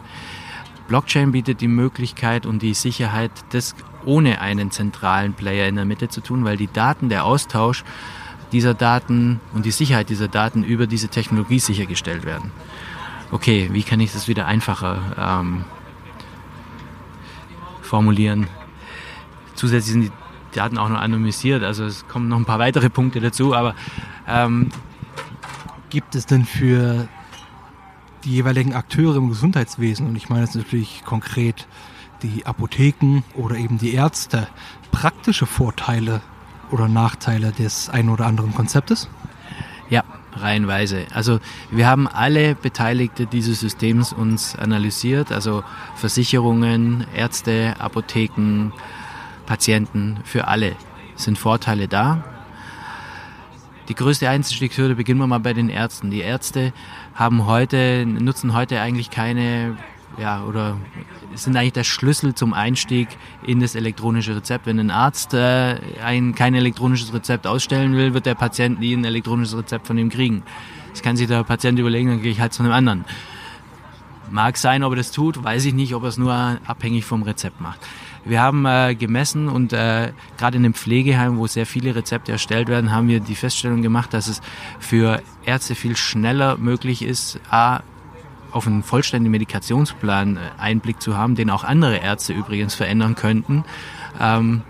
Blockchain 0.88 1.32
bietet 1.32 1.62
die 1.62 1.68
Möglichkeit 1.68 2.46
und 2.46 2.62
die 2.62 2.74
Sicherheit, 2.74 3.32
das 3.50 3.76
ohne 4.06 4.42
einen 4.42 4.72
zentralen 4.72 5.34
Player 5.34 5.68
in 5.68 5.76
der 5.76 5.86
Mitte 5.86 6.08
zu 6.08 6.22
tun, 6.22 6.46
weil 6.46 6.58
die 6.58 6.72
Daten, 6.72 7.10
der 7.10 7.26
Austausch 7.26 7.84
dieser 8.52 8.74
Daten 8.74 9.42
und 9.54 9.66
die 9.66 9.72
Sicherheit 9.72 10.10
dieser 10.10 10.28
Daten 10.30 10.64
über 10.64 10.88
diese 10.88 11.10
Technologie 11.10 11.60
sichergestellt 11.60 12.26
werden. 12.26 12.52
Okay, 13.32 13.70
wie 13.74 13.84
kann 13.84 14.00
ich 14.00 14.14
das 14.14 14.30
wieder 14.30 14.46
einfacher 14.46 15.42
ähm, 15.42 15.66
formulieren? 17.82 18.48
Zusätzlich 19.56 19.94
sind 19.94 20.02
die 20.04 20.12
Daten 20.56 20.78
auch 20.78 20.88
noch 20.88 21.02
anonymisiert, 21.02 21.64
also 21.64 21.84
es 21.84 22.08
kommen 22.08 22.30
noch 22.30 22.38
ein 22.38 22.46
paar 22.46 22.60
weitere 22.60 22.90
Punkte 22.90 23.20
dazu, 23.20 23.54
aber 23.54 23.76
ähm, 24.28 24.70
gibt 25.90 26.16
es 26.16 26.26
denn 26.26 26.46
für 26.46 27.10
die 28.24 28.32
jeweiligen 28.32 28.74
Akteure 28.74 29.16
im 29.16 29.30
Gesundheitswesen, 29.30 30.08
und 30.08 30.16
ich 30.16 30.30
meine 30.30 30.44
jetzt 30.44 30.56
natürlich 30.56 31.04
konkret 31.06 31.68
die 32.24 32.46
Apotheken 32.46 33.24
oder 33.36 33.56
eben 33.56 33.78
die 33.78 33.94
Ärzte, 33.94 34.48
praktische 34.92 35.46
Vorteile 35.46 36.22
oder 36.72 36.88
Nachteile 36.88 37.52
des 37.52 37.90
einen 37.90 38.10
oder 38.10 38.26
anderen 38.26 38.54
Konzeptes? 38.54 39.08
Ja, 39.90 40.04
reihenweise. 40.34 41.06
Also 41.14 41.40
wir 41.72 41.88
haben 41.88 42.08
alle 42.08 42.56
Beteiligte 42.56 43.26
dieses 43.26 43.60
Systems 43.60 44.12
uns 44.14 44.56
analysiert, 44.56 45.32
also 45.32 45.64
Versicherungen, 45.96 47.06
Ärzte, 47.16 47.76
Apotheken, 47.80 48.72
Patienten, 49.46 50.20
für 50.24 50.48
alle 50.48 50.76
sind 51.16 51.38
Vorteile 51.38 51.88
da. 51.88 52.24
Die 53.88 53.96
größte 53.96 54.30
Einstiegshürde 54.30 54.96
beginnen 54.96 55.20
wir 55.20 55.28
mal 55.28 55.40
bei 55.40 55.54
den 55.54 55.70
Ärzten. 55.70 56.12
Die 56.12 56.20
Ärzte 56.20 56.74
haben 57.16 57.46
heute, 57.46 58.06
nutzen 58.06 58.54
heute 58.54 58.82
eigentlich 58.82 59.10
keine, 59.10 59.78
ja, 60.18 60.44
oder 60.44 60.78
sind 61.36 61.56
eigentlich 61.56 61.74
der 61.74 61.86
Schlüssel 61.86 62.36
zum 62.36 62.54
Einstieg 62.54 63.08
in 63.46 63.62
das 63.62 63.76
elektronische 63.76 64.36
Rezept. 64.36 64.66
Wenn 64.66 64.80
ein 64.80 64.92
Arzt 64.92 65.34
äh, 65.34 65.78
ein, 66.04 66.36
kein 66.36 66.54
elektronisches 66.54 67.14
Rezept 67.14 67.48
ausstellen 67.48 67.96
will, 67.96 68.14
wird 68.14 68.26
der 68.26 68.36
Patient 68.36 68.80
nie 68.80 68.94
ein 68.94 69.06
elektronisches 69.06 69.58
Rezept 69.58 69.88
von 69.88 69.98
ihm 69.98 70.10
kriegen. 70.10 70.44
Das 70.92 71.02
kann 71.02 71.16
sich 71.16 71.28
der 71.28 71.44
Patient 71.46 71.80
überlegen, 71.80 72.10
dann 72.10 72.22
gehe 72.22 72.32
ich 72.32 72.42
halt 72.42 72.52
zu 72.52 72.64
einem 72.64 72.74
anderen. 72.74 73.06
Mag 74.30 74.58
sein, 74.58 74.84
ob 74.84 74.92
er 74.94 74.98
das 74.98 75.12
tut, 75.12 75.42
weiß 75.42 75.64
ich 75.64 75.74
nicht, 75.74 75.96
ob 75.96 76.04
er 76.04 76.10
es 76.10 76.18
nur 76.18 76.34
abhängig 76.66 77.06
vom 77.06 77.24
Rezept 77.24 77.62
macht. 77.62 77.80
Wir 78.28 78.42
haben 78.42 78.66
äh, 78.66 78.96
gemessen 78.96 79.48
und 79.48 79.74
äh, 79.74 80.12
gerade 80.38 80.58
in 80.58 80.66
einem 80.66 80.74
Pflegeheim, 80.74 81.38
wo 81.38 81.48
sehr 81.48 81.66
viele 81.66 81.96
Rezepte 81.96 82.32
erstellt 82.32 82.68
werden, 82.68 82.92
haben 82.92 83.08
wir 83.08 83.20
die 83.20 83.36
Feststellung 83.36 83.82
gemacht, 83.82 84.14
dass 84.14 84.28
es 84.28 84.42
für 84.80 85.22
Ärzte 85.46 85.76
viel 85.76 85.96
schneller 85.96 86.58
möglich 86.58 87.04
ist, 87.04 87.40
A, 87.50 87.82
auf 88.52 88.68
einen 88.68 88.84
vollständigen 88.84 89.32
Medikationsplan 89.32 90.38
äh, 90.38 90.40
Einblick 90.58 91.02
zu 91.02 91.18
haben, 91.18 91.36
den 91.36 91.50
auch 91.50 91.64
andere 91.64 91.98
Ärzte 91.98 92.34
übrigens 92.34 92.76
verändern 92.76 93.16
könnten. 93.16 93.64
Ähm, 94.20 94.64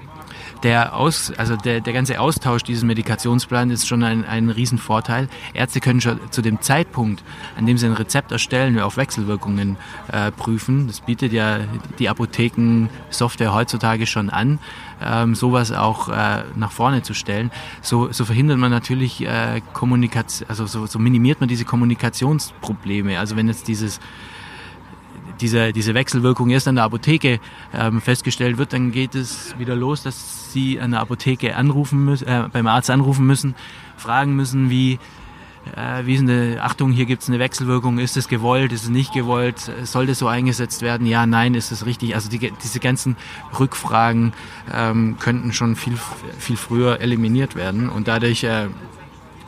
der, 0.68 0.98
Aus, 0.98 1.32
also 1.38 1.56
der, 1.56 1.80
der 1.80 1.94
ganze 1.94 2.20
Austausch 2.20 2.62
dieses 2.62 2.84
Medikationsplans 2.84 3.72
ist 3.72 3.88
schon 3.88 4.04
ein, 4.04 4.26
ein 4.26 4.50
Riesenvorteil. 4.50 5.30
Ärzte 5.54 5.80
können 5.80 6.02
schon 6.02 6.20
zu 6.30 6.42
dem 6.42 6.60
Zeitpunkt, 6.60 7.24
an 7.58 7.66
dem 7.66 7.78
sie 7.78 7.86
ein 7.86 7.94
Rezept 7.94 8.34
erstellen, 8.34 8.78
auf 8.78 8.98
Wechselwirkungen 8.98 9.78
äh, 10.12 10.30
prüfen. 10.30 10.88
Das 10.88 11.00
bietet 11.00 11.32
ja 11.32 11.60
die 12.00 12.10
Apotheken-Software 12.10 13.54
heutzutage 13.54 14.06
schon 14.08 14.30
an, 14.30 14.60
ähm, 15.02 15.36
sowas 15.36 15.72
auch 15.72 16.10
äh, 16.10 16.44
nach 16.58 16.72
vorne 16.72 17.02
zu 17.02 17.14
stellen. 17.14 17.50
So, 17.82 18.12
so 18.12 18.26
verhindert 18.26 18.58
man 18.58 18.70
natürlich 18.70 19.26
äh, 19.26 19.62
Kommunikation, 19.72 20.50
also 20.50 20.66
so, 20.66 20.86
so 20.86 21.00
minimiert 21.00 21.40
man 21.40 21.48
diese 21.48 21.64
Kommunikationsprobleme. 21.64 23.18
Also 23.20 23.38
wenn 23.38 23.48
jetzt 23.48 23.70
dieses 23.70 24.02
diese, 25.42 25.74
diese 25.74 25.94
Wechselwirkung 25.94 26.50
erst 26.50 26.68
an 26.68 26.76
der 26.76 26.84
Apotheke 26.84 27.40
ähm, 27.74 28.02
festgestellt 28.02 28.58
wird, 28.58 28.74
dann 28.74 28.92
geht 28.92 29.16
es 29.16 29.58
wieder 29.58 29.76
los, 29.76 30.04
dass 30.04 30.52
Sie 30.52 30.80
an 30.80 30.92
der 30.92 31.02
Apotheke 31.02 31.56
anrufen 31.56 32.04
müssen, 32.06 32.28
äh, 32.28 32.50
beim 32.52 32.68
Arzt 32.68 32.90
anrufen 32.90 33.26
müssen, 33.26 33.56
fragen 33.98 34.36
müssen, 34.36 34.70
wie, 34.70 35.00
äh, 35.76 36.06
wie 36.06 36.16
ist 36.16 36.22
eine, 36.22 36.60
Achtung, 36.62 36.92
hier 36.92 37.06
gibt 37.06 37.24
es 37.24 37.30
eine 37.30 37.40
Wechselwirkung, 37.40 38.00
ist 38.00 38.18
es 38.18 38.28
gewollt, 38.28 38.72
ist 38.72 38.84
es 38.84 38.90
nicht 38.90 39.14
gewollt, 39.14 39.72
soll 39.84 40.08
das 40.08 40.20
so 40.20 40.28
eingesetzt 40.28 40.82
werden, 40.82 41.06
ja, 41.08 41.26
nein, 41.26 41.54
ist 41.54 41.72
es 41.72 41.86
richtig. 41.86 42.16
Also 42.16 42.30
die, 42.30 42.52
diese 42.64 42.80
ganzen 42.80 43.18
Rückfragen 43.60 44.34
ähm, 44.74 45.18
könnten 45.20 45.54
schon 45.54 45.76
viel, 45.76 45.98
viel 46.40 46.58
früher 46.58 47.00
eliminiert 47.02 47.56
werden 47.56 47.90
und 47.90 48.08
dadurch 48.08 48.44
äh, 48.44 48.68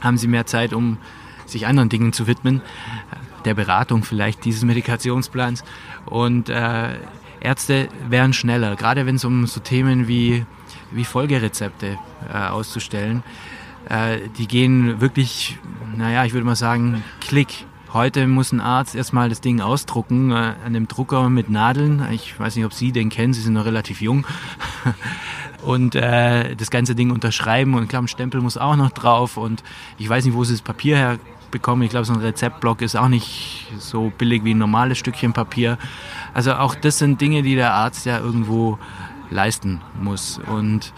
haben 0.01 0.17
Sie 0.17 0.27
mehr 0.27 0.46
Zeit, 0.46 0.74
um 0.74 0.98
sich 1.46 1.65
anderen 1.67 1.89
Dingen 1.89 2.13
zu 2.13 2.27
widmen 2.27 2.62
der 3.46 3.53
Beratung 3.53 4.03
vielleicht 4.03 4.46
dieses 4.46 4.63
Medikationsplans. 4.63 5.63
Und 6.05 6.50
äh, 6.50 6.96
Ärzte 7.41 7.89
wären 8.08 8.34
schneller, 8.34 8.75
gerade 8.75 9.05
wenn 9.05 9.15
es 9.15 9.25
um 9.25 9.48
so 9.48 9.60
Themen 9.60 10.08
wie, 10.08 10.46
wie 10.91 11.05
Folgerezepte 11.05 11.98
äh, 12.31 12.38
auszustellen. 12.38 13.24
Äh, 13.88 14.19
die 14.38 14.48
gehen 14.48 15.01
wirklich, 15.01 15.58
naja, 15.96 16.25
ich 16.25 16.34
würde 16.34 16.46
mal 16.46 16.55
sagen, 16.55 17.03
Klick. 17.22 17.65
Heute 17.91 18.27
muss 18.27 18.51
ein 18.51 18.62
Arzt 18.62 18.93
erstmal 18.93 19.29
das 19.29 19.41
Ding 19.41 19.62
ausdrucken 19.62 20.29
äh, 20.29 20.36
an 20.36 20.58
einem 20.63 20.88
Drucker 20.88 21.27
mit 21.29 21.50
Nadeln. 21.50 22.05
Ich 22.12 22.39
weiß 22.39 22.55
nicht, 22.55 22.65
ob 22.65 22.74
Sie 22.74 22.91
den 22.91 23.10
kennen, 23.10 23.34
Sie 23.34 23.41
sind 23.41 23.53
noch 23.53 23.65
relativ 23.65 24.00
jung. 24.00 24.27
und 25.63 25.96
äh, 25.96 26.55
das 26.55 26.69
ganze 26.69 26.93
Ding 26.93 27.10
unterschreiben 27.10 27.74
und 27.74 27.88
klar, 27.88 28.03
ein 28.03 28.08
Stempel 28.08 28.41
muss 28.41 28.58
auch 28.58 28.75
noch 28.75 28.91
drauf 28.91 29.38
und 29.38 29.63
ich 29.98 30.08
weiß 30.08 30.25
nicht, 30.25 30.36
wo 30.36 30.43
Sie 30.43 30.53
das 30.53 30.62
Papier 30.62 30.98
her 30.98 31.19
bekommen. 31.51 31.81
Ich 31.83 31.89
glaube, 31.89 32.05
so 32.05 32.13
ein 32.13 32.19
Rezeptblock 32.19 32.81
ist 32.81 32.95
auch 32.95 33.07
nicht 33.07 33.67
so 33.77 34.11
billig 34.17 34.43
wie 34.43 34.53
ein 34.53 34.57
normales 34.57 34.97
Stückchen 34.97 35.33
Papier. 35.33 35.77
Also 36.33 36.53
auch 36.53 36.75
das 36.75 36.97
sind 36.97 37.21
Dinge, 37.21 37.41
die 37.43 37.55
der 37.55 37.73
Arzt 37.73 38.05
ja 38.05 38.19
irgendwo 38.19 38.77
leisten 39.29 39.81
muss. 40.01 40.39
Und 40.39 40.93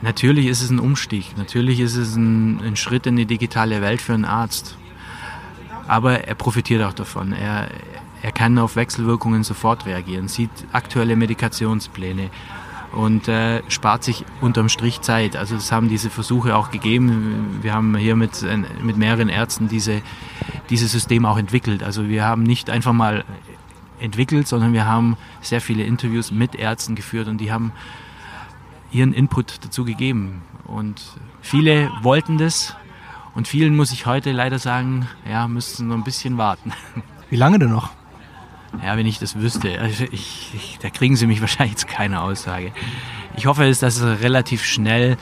natürlich 0.00 0.46
ist 0.46 0.62
es 0.62 0.70
ein 0.70 0.78
Umstieg. 0.78 1.36
Natürlich 1.36 1.80
ist 1.80 1.96
es 1.96 2.16
ein, 2.16 2.60
ein 2.60 2.76
Schritt 2.76 3.06
in 3.06 3.16
die 3.16 3.26
digitale 3.26 3.80
Welt 3.82 4.00
für 4.00 4.14
einen 4.14 4.24
Arzt. 4.24 4.76
Aber 5.88 6.24
er 6.24 6.34
profitiert 6.34 6.82
auch 6.82 6.92
davon. 6.92 7.32
Er, 7.32 7.68
er 8.22 8.32
kann 8.32 8.58
auf 8.58 8.76
Wechselwirkungen 8.76 9.42
sofort 9.42 9.84
reagieren, 9.86 10.28
sieht 10.28 10.50
aktuelle 10.72 11.16
Medikationspläne 11.16 12.30
und 12.92 13.28
äh, 13.28 13.62
spart 13.68 14.04
sich 14.04 14.24
unterm 14.40 14.68
Strich 14.68 15.00
Zeit. 15.00 15.36
Also 15.36 15.56
es 15.56 15.72
haben 15.72 15.88
diese 15.88 16.10
Versuche 16.10 16.56
auch 16.56 16.70
gegeben. 16.70 17.58
Wir 17.62 17.72
haben 17.72 17.96
hier 17.96 18.16
mit, 18.16 18.42
äh, 18.42 18.58
mit 18.82 18.96
mehreren 18.96 19.28
Ärzten 19.28 19.68
diese, 19.68 20.02
dieses 20.70 20.92
System 20.92 21.24
auch 21.24 21.38
entwickelt. 21.38 21.82
Also 21.82 22.08
wir 22.08 22.24
haben 22.24 22.42
nicht 22.42 22.70
einfach 22.70 22.92
mal 22.92 23.24
entwickelt, 23.98 24.46
sondern 24.46 24.72
wir 24.72 24.86
haben 24.86 25.16
sehr 25.40 25.60
viele 25.60 25.84
Interviews 25.84 26.30
mit 26.30 26.54
Ärzten 26.54 26.94
geführt 26.94 27.28
und 27.28 27.38
die 27.38 27.52
haben 27.52 27.72
ihren 28.90 29.12
Input 29.14 29.64
dazu 29.64 29.84
gegeben. 29.84 30.42
Und 30.64 31.02
viele 31.40 31.90
wollten 32.02 32.36
das 32.36 32.76
und 33.34 33.48
vielen 33.48 33.76
muss 33.76 33.92
ich 33.92 34.06
heute 34.06 34.32
leider 34.32 34.58
sagen, 34.58 35.08
ja, 35.28 35.48
müssten 35.48 35.88
noch 35.88 35.96
ein 35.96 36.04
bisschen 36.04 36.36
warten. 36.36 36.72
Wie 37.30 37.36
lange 37.36 37.58
denn 37.58 37.70
noch? 37.70 37.90
Ja, 38.84 38.96
wenn 38.96 39.06
ich 39.06 39.18
das 39.18 39.36
wüsste. 39.36 39.80
Also 39.80 40.04
ich, 40.10 40.50
ich, 40.54 40.78
da 40.80 40.90
kriegen 40.90 41.16
Sie 41.16 41.26
mich 41.26 41.40
wahrscheinlich 41.42 41.76
zu 41.76 41.86
keiner 41.86 42.22
Aussage. 42.22 42.72
Ich 43.36 43.46
hoffe, 43.46 43.68
dass 43.68 44.02
relativ 44.02 44.64
schnell 44.64 45.16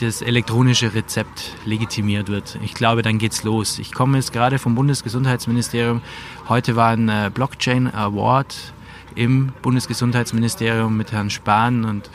das 0.00 0.20
elektronische 0.20 0.94
Rezept 0.94 1.54
legitimiert 1.64 2.28
wird. 2.28 2.58
Ich 2.62 2.74
glaube, 2.74 3.02
dann 3.02 3.18
geht's 3.18 3.44
los. 3.44 3.78
Ich 3.78 3.92
komme 3.92 4.16
jetzt 4.16 4.32
gerade 4.32 4.58
vom 4.58 4.74
Bundesgesundheitsministerium. 4.74 6.00
Heute 6.48 6.76
war 6.76 6.90
ein 6.90 7.08
äh, 7.08 7.30
Blockchain 7.32 7.92
Award 7.94 8.56
im 9.14 9.52
Bundesgesundheitsministerium 9.62 10.96
mit 10.96 11.12
Herrn 11.12 11.30
Spahn 11.30 11.84
und 11.84 12.10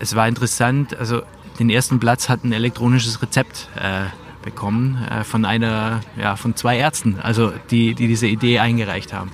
es 0.00 0.16
war 0.16 0.26
interessant. 0.26 0.96
Also 0.96 1.22
den 1.58 1.70
ersten 1.70 2.00
Platz 2.00 2.28
hat 2.28 2.44
ein 2.44 2.52
elektronisches 2.52 3.22
Rezept 3.22 3.68
äh, 3.76 4.06
bekommen 4.42 5.02
äh, 5.10 5.24
von 5.24 5.44
einer, 5.44 6.00
ja, 6.16 6.36
von 6.36 6.56
zwei 6.56 6.76
Ärzten, 6.76 7.18
also 7.20 7.52
die, 7.70 7.94
die 7.94 8.08
diese 8.08 8.26
Idee 8.26 8.58
eingereicht 8.58 9.12
haben. 9.12 9.30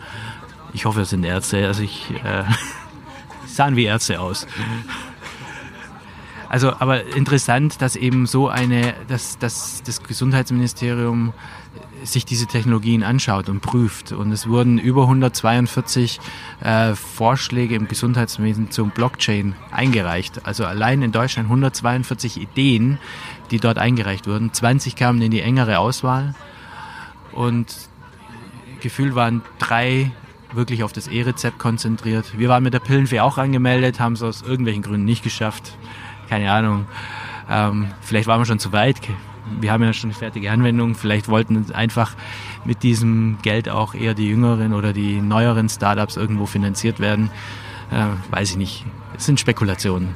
Ich 0.73 0.85
hoffe, 0.85 1.03
es 1.03 1.11
sind 1.11 1.25
Ärzte. 1.25 1.67
Also 1.67 1.83
ich 1.83 2.11
äh, 2.25 2.45
sahen 3.47 3.77
wie 3.77 3.85
Ärzte 3.85 4.21
aus. 4.21 4.47
Also, 6.49 6.73
aber 6.79 7.15
interessant, 7.15 7.83
dass 7.83 7.95
eben 7.95 8.27
so 8.27 8.49
eine, 8.49 8.95
dass, 9.07 9.39
dass 9.39 9.83
das 9.83 10.03
Gesundheitsministerium 10.03 11.35
sich 12.05 12.25
diese 12.25 12.47
Technologien 12.47 13.03
anschaut 13.03 13.49
und 13.49 13.61
prüft. 13.61 14.13
Und 14.13 14.33
es 14.33 14.49
wurden 14.49 14.79
über 14.79 15.03
142 15.03 16.21
äh, 16.61 16.95
Vorschläge 16.95 17.75
im 17.75 17.89
Gesundheitswesen 17.89 18.71
zum 18.71 18.91
Blockchain 18.91 19.55
eingereicht. 19.71 20.47
Also 20.47 20.65
allein 20.65 21.03
in 21.03 21.13
Deutschland 21.13 21.47
142 21.47 22.41
Ideen, 22.41 22.99
die 23.51 23.59
dort 23.59 23.79
eingereicht 23.79 24.27
wurden. 24.27 24.53
20 24.53 24.97
kamen 24.97 25.21
in 25.23 25.31
die 25.31 25.41
engere 25.41 25.79
Auswahl 25.79 26.35
und 27.33 27.67
gefühlt 28.81 29.15
waren 29.15 29.43
drei 29.59 30.11
wirklich 30.53 30.83
auf 30.83 30.93
das 30.93 31.09
E-Rezept 31.09 31.59
konzentriert. 31.59 32.39
Wir 32.39 32.49
waren 32.49 32.63
mit 32.63 32.75
der 32.75 32.81
Pillenfee 32.81 33.21
auch 33.21 33.39
angemeldet, 33.39 34.01
haben 34.01 34.15
es 34.15 34.23
aus 34.23 34.43
irgendwelchen 34.43 34.83
Gründen 34.83 35.05
nicht 35.05 35.23
geschafft. 35.23 35.77
Keine 36.29 36.51
Ahnung. 36.51 36.87
Ähm, 37.51 37.89
vielleicht 38.01 38.27
waren 38.27 38.41
wir 38.41 38.47
schon 38.47 38.59
zu 38.59 38.73
weit 38.73 39.01
wir 39.61 39.73
haben 39.73 39.83
ja 39.83 39.93
schon 39.93 40.11
eine 40.11 40.19
fertige 40.19 40.51
Anwendung. 40.51 40.95
Vielleicht 40.95 41.29
wollten 41.29 41.73
einfach 41.73 42.15
mit 42.65 42.83
diesem 42.83 43.39
Geld 43.43 43.69
auch 43.69 43.95
eher 43.95 44.15
die 44.15 44.29
jüngeren 44.29 44.75
oder 44.75 44.93
die 44.93 45.21
neueren 45.21 45.69
Startups 45.69 46.17
irgendwo 46.17 46.47
finanziert 46.47 47.01
werden. 47.01 47.31
Äh, 47.91 48.07
weiß 48.31 48.51
ich 48.51 48.57
nicht. 48.57 48.85
Es 49.17 49.27
sind 49.27 49.41
Spekulationen. 49.41 50.15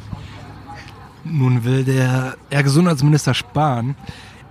Nun 1.24 1.64
will 1.64 1.84
der 1.84 2.36
Herr 2.50 2.62
Gesundheitsminister 2.62 3.34
Spahn 3.34 3.94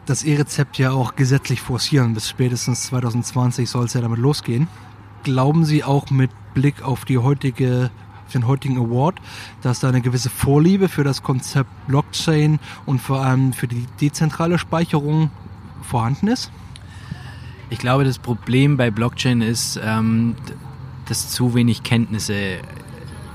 das 0.05 0.23
E-Rezept 0.23 0.77
ja 0.77 0.91
auch 0.91 1.15
gesetzlich 1.15 1.61
forcieren. 1.61 2.13
Bis 2.13 2.29
spätestens 2.29 2.83
2020 2.87 3.69
soll 3.69 3.85
es 3.85 3.93
ja 3.93 4.01
damit 4.01 4.19
losgehen. 4.19 4.67
Glauben 5.23 5.65
Sie 5.65 5.83
auch 5.83 6.09
mit 6.09 6.31
Blick 6.53 6.81
auf 6.81 7.05
die 7.05 7.17
heutige 7.17 7.91
den 8.33 8.47
heutigen 8.47 8.77
Award, 8.77 9.19
dass 9.61 9.81
da 9.81 9.89
eine 9.89 10.01
gewisse 10.01 10.29
Vorliebe 10.29 10.87
für 10.87 11.03
das 11.03 11.21
Konzept 11.21 11.69
Blockchain 11.87 12.59
und 12.85 13.01
vor 13.01 13.21
allem 13.21 13.51
für 13.51 13.67
die 13.67 13.85
dezentrale 13.99 14.57
Speicherung 14.57 15.29
vorhanden 15.81 16.27
ist? 16.27 16.51
Ich 17.69 17.79
glaube, 17.79 18.03
das 18.03 18.19
Problem 18.19 18.77
bei 18.77 18.91
Blockchain 18.91 19.41
ist, 19.41 19.79
ähm, 19.83 20.35
dass 21.07 21.29
zu 21.29 21.53
wenig 21.53 21.83
Kenntnisse 21.83 22.59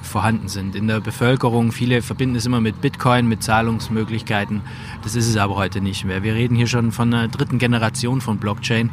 vorhanden 0.07 0.49
sind 0.49 0.75
in 0.75 0.87
der 0.87 1.01
Bevölkerung. 1.01 1.73
Viele 1.73 2.03
verbinden 2.03 2.37
es 2.37 2.47
immer 2.47 2.61
mit 2.61 2.81
Bitcoin, 2.81 3.29
mit 3.29 3.43
Zahlungsmöglichkeiten. 3.43 4.63
Das 5.03 5.15
ist 5.15 5.29
es 5.29 5.37
aber 5.37 5.57
heute 5.57 5.81
nicht 5.81 6.05
mehr. 6.05 6.23
Wir 6.23 6.35
reden 6.35 6.57
hier 6.57 6.67
schon 6.67 6.93
von 6.93 7.13
einer 7.13 7.29
dritten 7.29 7.59
Generation 7.59 8.21
von 8.21 8.39
Blockchain, 8.39 8.91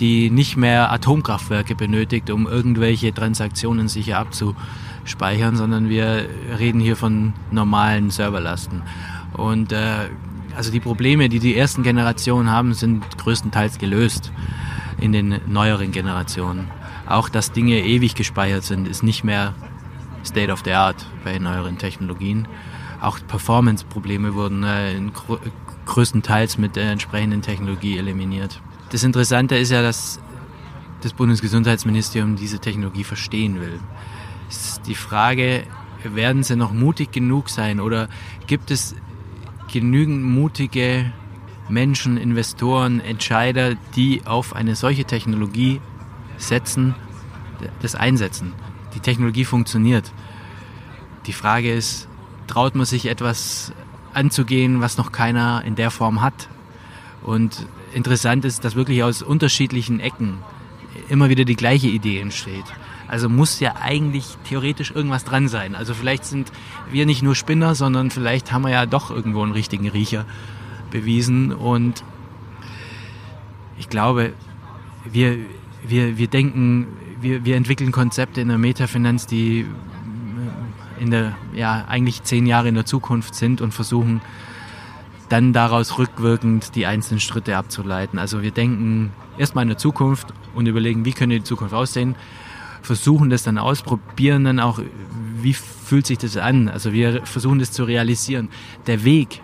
die 0.00 0.30
nicht 0.30 0.56
mehr 0.56 0.92
Atomkraftwerke 0.92 1.74
benötigt, 1.74 2.30
um 2.30 2.46
irgendwelche 2.46 3.12
Transaktionen 3.12 3.88
sicher 3.88 4.18
abzu 4.18 4.54
speichern, 5.04 5.56
sondern 5.56 5.88
wir 5.88 6.28
reden 6.58 6.80
hier 6.80 6.96
von 6.96 7.32
normalen 7.50 8.10
Serverlasten. 8.10 8.82
Und 9.32 9.72
äh, 9.72 10.08
also 10.56 10.70
die 10.72 10.80
Probleme, 10.80 11.28
die 11.28 11.38
die 11.38 11.56
ersten 11.56 11.82
Generationen 11.82 12.50
haben, 12.50 12.74
sind 12.74 13.18
größtenteils 13.18 13.78
gelöst 13.78 14.32
in 15.00 15.12
den 15.12 15.40
neueren 15.46 15.92
Generationen. 15.92 16.68
Auch 17.06 17.28
dass 17.28 17.52
Dinge 17.52 17.80
ewig 17.80 18.14
gespeichert 18.14 18.64
sind, 18.64 18.88
ist 18.88 19.02
nicht 19.02 19.24
mehr 19.24 19.54
State 20.24 20.52
of 20.52 20.62
the 20.64 20.72
Art 20.72 21.06
bei 21.24 21.38
neueren 21.38 21.78
Technologien. 21.78 22.48
Auch 23.00 23.18
Performance-Probleme 23.26 24.34
wurden 24.34 24.64
äh, 24.64 25.00
gr 25.12 25.38
größtenteils 25.86 26.58
mit 26.58 26.76
der 26.76 26.90
entsprechenden 26.90 27.40
Technologie 27.40 27.96
eliminiert. 27.96 28.60
Das 28.90 29.04
Interessante 29.04 29.56
ist 29.56 29.70
ja, 29.70 29.80
dass 29.80 30.20
das 31.00 31.14
Bundesgesundheitsministerium 31.14 32.36
diese 32.36 32.58
Technologie 32.58 33.04
verstehen 33.04 33.58
will 33.58 33.80
ist 34.48 34.86
die 34.86 34.94
Frage, 34.94 35.64
werden 36.02 36.42
sie 36.42 36.56
noch 36.56 36.72
mutig 36.72 37.12
genug 37.12 37.50
sein 37.50 37.80
oder 37.80 38.08
gibt 38.46 38.70
es 38.70 38.94
genügend 39.72 40.22
mutige 40.22 41.12
Menschen, 41.68 42.16
Investoren, 42.16 43.00
Entscheider, 43.00 43.74
die 43.94 44.22
auf 44.24 44.56
eine 44.56 44.74
solche 44.74 45.04
Technologie 45.04 45.80
setzen, 46.38 46.94
das 47.82 47.94
einsetzen. 47.94 48.54
Die 48.94 49.00
Technologie 49.00 49.44
funktioniert. 49.44 50.12
Die 51.26 51.32
Frage 51.32 51.72
ist, 51.72 52.08
traut 52.46 52.74
man 52.74 52.86
sich 52.86 53.06
etwas 53.06 53.72
anzugehen, 54.14 54.80
was 54.80 54.96
noch 54.96 55.12
keiner 55.12 55.62
in 55.64 55.74
der 55.74 55.90
Form 55.90 56.20
hat? 56.22 56.48
Und 57.22 57.66
interessant 57.92 58.44
ist, 58.44 58.64
dass 58.64 58.74
wirklich 58.74 59.02
aus 59.02 59.22
unterschiedlichen 59.22 60.00
Ecken 60.00 60.38
immer 61.08 61.28
wieder 61.28 61.44
die 61.44 61.56
gleiche 61.56 61.88
Idee 61.88 62.20
entsteht. 62.20 62.64
Also 63.06 63.28
muss 63.28 63.60
ja 63.60 63.76
eigentlich 63.80 64.36
theoretisch 64.44 64.90
irgendwas 64.90 65.24
dran 65.24 65.48
sein. 65.48 65.74
Also 65.74 65.94
vielleicht 65.94 66.24
sind 66.24 66.52
wir 66.90 67.06
nicht 67.06 67.22
nur 67.22 67.34
Spinner, 67.34 67.74
sondern 67.74 68.10
vielleicht 68.10 68.52
haben 68.52 68.62
wir 68.62 68.70
ja 68.70 68.86
doch 68.86 69.10
irgendwo 69.10 69.42
einen 69.42 69.52
richtigen 69.52 69.88
Riecher 69.88 70.26
bewiesen. 70.90 71.52
Und 71.52 72.04
ich 73.78 73.88
glaube, 73.88 74.34
wir, 75.04 75.38
wir, 75.86 76.18
wir 76.18 76.28
denken, 76.28 76.86
wir, 77.20 77.44
wir 77.44 77.56
entwickeln 77.56 77.92
Konzepte 77.92 78.40
in 78.40 78.48
der 78.48 78.58
Metafinanz, 78.58 79.26
die 79.26 79.66
in 80.98 81.10
der, 81.10 81.36
ja, 81.54 81.84
eigentlich 81.88 82.22
zehn 82.24 82.46
Jahre 82.46 82.68
in 82.68 82.74
der 82.74 82.86
Zukunft 82.86 83.34
sind 83.34 83.60
und 83.60 83.72
versuchen 83.72 84.20
dann 85.28 85.52
daraus 85.52 85.98
rückwirkend 85.98 86.74
die 86.74 86.86
einzelnen 86.86 87.20
Schritte 87.20 87.56
abzuleiten. 87.56 88.18
Also 88.18 88.42
wir 88.42 88.50
denken 88.50 89.12
erstmal 89.36 89.62
in 89.62 89.68
der 89.68 89.78
Zukunft 89.78 90.28
und 90.54 90.66
überlegen, 90.66 91.04
wie 91.04 91.12
könnte 91.12 91.36
die 91.36 91.44
Zukunft 91.44 91.74
aussehen 91.74 92.16
versuchen 92.82 93.30
das 93.30 93.42
dann 93.42 93.58
ausprobieren, 93.58 94.44
dann 94.44 94.60
auch, 94.60 94.80
wie 95.40 95.54
fühlt 95.54 96.06
sich 96.06 96.18
das 96.18 96.36
an? 96.36 96.68
Also 96.68 96.92
wir 96.92 97.24
versuchen 97.26 97.58
das 97.58 97.72
zu 97.72 97.84
realisieren. 97.84 98.48
Der 98.86 99.04
Weg 99.04 99.42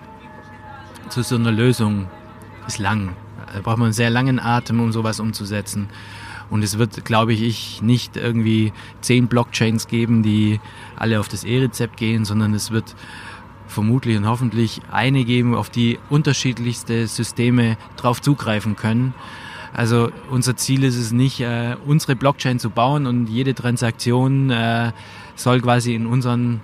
zu 1.09 1.23
so 1.23 1.37
einer 1.37 1.53
Lösung 1.53 2.09
ist 2.67 2.79
lang. 2.79 3.15
Da 3.53 3.61
braucht 3.61 3.79
man 3.79 3.87
einen 3.87 3.93
sehr 3.93 4.11
langen 4.11 4.41
Atem, 4.41 4.81
um 4.81 4.93
sowas 4.93 5.21
umzusetzen. 5.21 5.89
Und 6.51 6.63
es 6.63 6.79
wird, 6.79 7.05
glaube 7.05 7.33
ich, 7.33 7.83
nicht 7.83 8.17
irgendwie 8.17 8.73
zehn 9.01 9.29
Blockchains 9.29 9.89
geben, 9.89 10.23
die 10.23 10.61
alle 10.97 11.21
auf 11.21 11.29
das 11.29 11.45
E-Rezept 11.45 11.97
gehen, 11.97 12.25
sondern 12.25 12.55
es 12.55 12.71
wird 12.71 12.95
vermutlich 13.67 14.17
und 14.17 14.27
hoffentlich 14.27 14.81
eine 14.91 15.25
geben, 15.25 15.55
auf 15.55 15.71
die 15.71 15.99
unterschiedlichste 16.11 17.07
Systeme 17.07 17.77
drauf 17.97 18.21
zugreifen 18.21 18.77
können. 18.77 19.15
Also 19.73 20.11
unser 20.31 20.57
Ziel 20.57 20.85
ist 20.85 20.97
es 20.97 21.11
nicht, 21.11 21.41
äh, 21.41 21.77
unsere 21.85 22.15
Blockchain 22.15 22.61
zu 22.61 22.71
bauen 22.71 23.07
und 23.07 23.29
jede 23.29 23.55
Transaktion 23.55 24.51
äh, 24.51 24.93
soll 25.35 25.61
quasi 25.61 25.95
in 25.95 26.07
unseren 26.07 26.61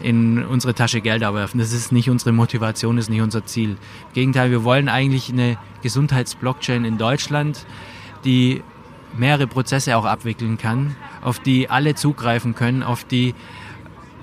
in 0.00 0.44
unsere 0.44 0.74
Tasche 0.74 1.00
Geld 1.00 1.24
abwerfen. 1.24 1.58
Das 1.58 1.72
ist 1.72 1.90
nicht 1.90 2.08
unsere 2.08 2.30
Motivation, 2.30 2.96
das 2.96 3.06
ist 3.06 3.10
nicht 3.10 3.20
unser 3.20 3.44
Ziel. 3.44 3.70
Im 3.70 4.12
Gegenteil, 4.14 4.52
wir 4.52 4.62
wollen 4.62 4.88
eigentlich 4.88 5.28
eine 5.28 5.58
Gesundheitsblockchain 5.82 6.84
in 6.84 6.98
Deutschland, 6.98 7.66
die 8.24 8.62
mehrere 9.16 9.46
Prozesse 9.46 9.96
auch 9.96 10.04
abwickeln 10.04 10.58
kann, 10.58 10.96
auf 11.22 11.38
die 11.38 11.70
alle 11.70 11.94
zugreifen 11.94 12.54
können, 12.54 12.82
auf 12.82 13.04
die 13.04 13.34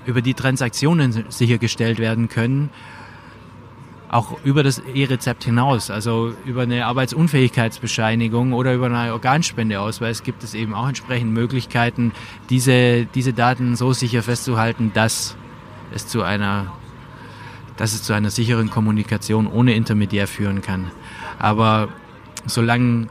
über 0.06 0.22
die 0.22 0.34
Transaktionen 0.34 1.24
sichergestellt 1.28 1.98
werden 1.98 2.28
können, 2.28 2.70
auch 4.08 4.38
über 4.44 4.62
das 4.62 4.78
E-Rezept 4.94 5.44
hinaus, 5.44 5.90
also 5.90 6.32
über 6.44 6.62
eine 6.62 6.86
Arbeitsunfähigkeitsbescheinigung 6.86 8.52
oder 8.52 8.72
über 8.72 8.86
eine 8.86 9.12
Organspendeausweis 9.12 10.22
gibt 10.22 10.44
es 10.44 10.54
eben 10.54 10.74
auch 10.74 10.88
entsprechend 10.88 11.32
Möglichkeiten, 11.32 12.12
diese, 12.48 13.06
diese 13.06 13.32
Daten 13.32 13.74
so 13.74 13.92
sicher 13.92 14.22
festzuhalten, 14.22 14.92
dass 14.94 15.36
es 15.92 16.06
zu 16.06 16.22
einer 16.22 16.72
dass 17.76 17.92
es 17.92 18.02
zu 18.02 18.14
einer 18.14 18.30
sicheren 18.30 18.70
Kommunikation 18.70 19.46
ohne 19.46 19.74
Intermediär 19.74 20.26
führen 20.26 20.62
kann. 20.62 20.90
Aber 21.38 21.88
solange 22.46 23.08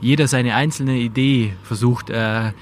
jeder 0.00 0.28
seine 0.28 0.54
einzelne 0.54 0.96
Idee 0.96 1.54
versucht, 1.62 2.10
äh, 2.10 2.52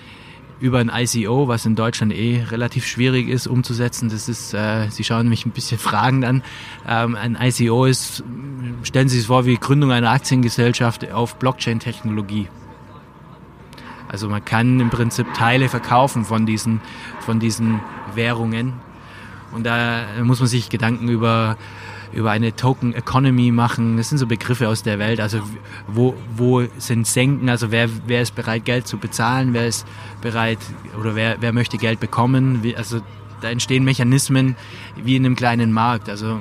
über 0.59 0.79
ein 0.79 0.91
ICO, 0.93 1.49
was 1.49 1.67
in 1.67 1.77
Deutschland 1.77 2.13
eh 2.15 2.43
relativ 2.51 2.87
schwierig 2.87 3.29
ist 3.29 3.47
umzusetzen. 3.47 4.09
Das 4.09 4.29
ist, 4.29 4.55
äh, 4.55 4.89
Sie 4.91 5.05
schauen 5.05 5.29
mich 5.29 5.45
ein 5.45 5.51
bisschen 5.51 5.79
fragend 5.79 6.25
an. 6.25 6.43
Ähm, 6.87 7.15
ein 7.15 7.37
ICO 7.41 7.85
ist, 7.85 8.25
stellen 8.83 9.09
Sie 9.09 9.19
sich 9.19 9.27
vor, 9.27 9.45
wie 9.47 9.57
Gründung 9.57 9.93
einer 9.93 10.11
Aktiengesellschaft 10.11 11.11
auf 11.13 11.37
Blockchain-Technologie. 11.37 12.49
Also 14.09 14.29
man 14.29 14.45
kann 14.45 14.81
im 14.81 14.89
Prinzip 14.89 15.35
Teile 15.35 15.69
verkaufen 15.69 16.25
von 16.25 16.47
diesen, 16.47 16.81
von 17.21 17.41
diesen 17.41 17.81
Währungen. 18.15 18.75
Und 19.53 19.65
da 19.65 20.05
muss 20.23 20.39
man 20.39 20.49
sich 20.49 20.71
Gedanken 20.71 21.09
über 21.09 21.57
über 22.13 22.31
eine 22.31 22.55
Token 22.55 22.95
Economy 22.95 23.51
machen. 23.51 23.97
Das 23.97 24.09
sind 24.09 24.19
so 24.19 24.27
Begriffe 24.27 24.69
aus 24.69 24.83
der 24.83 24.99
Welt. 24.99 25.21
Also 25.21 25.41
wo, 25.87 26.15
wo 26.37 26.65
sind 26.79 27.07
Senken? 27.07 27.49
Also 27.49 27.71
wer, 27.71 27.89
wer 28.07 28.23
ist 28.23 28.35
bereit, 28.35 28.65
Geld 28.65 28.87
zu 28.87 28.99
bezahlen? 28.99 29.53
Wer 29.53 29.67
ist 29.67 29.87
bereit 30.21 30.59
oder 30.99 31.15
wer, 31.15 31.37
wer 31.41 31.53
möchte 31.53 31.79
Geld 31.79 32.01
bekommen? 32.01 32.63
Wie, 32.63 32.77
also 32.77 33.01
da 33.41 33.51
entstehen 33.51 33.85
Mechanismen 33.85 34.57
wie 34.97 35.17
in 35.17 35.25
einem 35.25 35.37
kleinen 35.37 35.73
Markt. 35.73 36.09
Also 36.09 36.41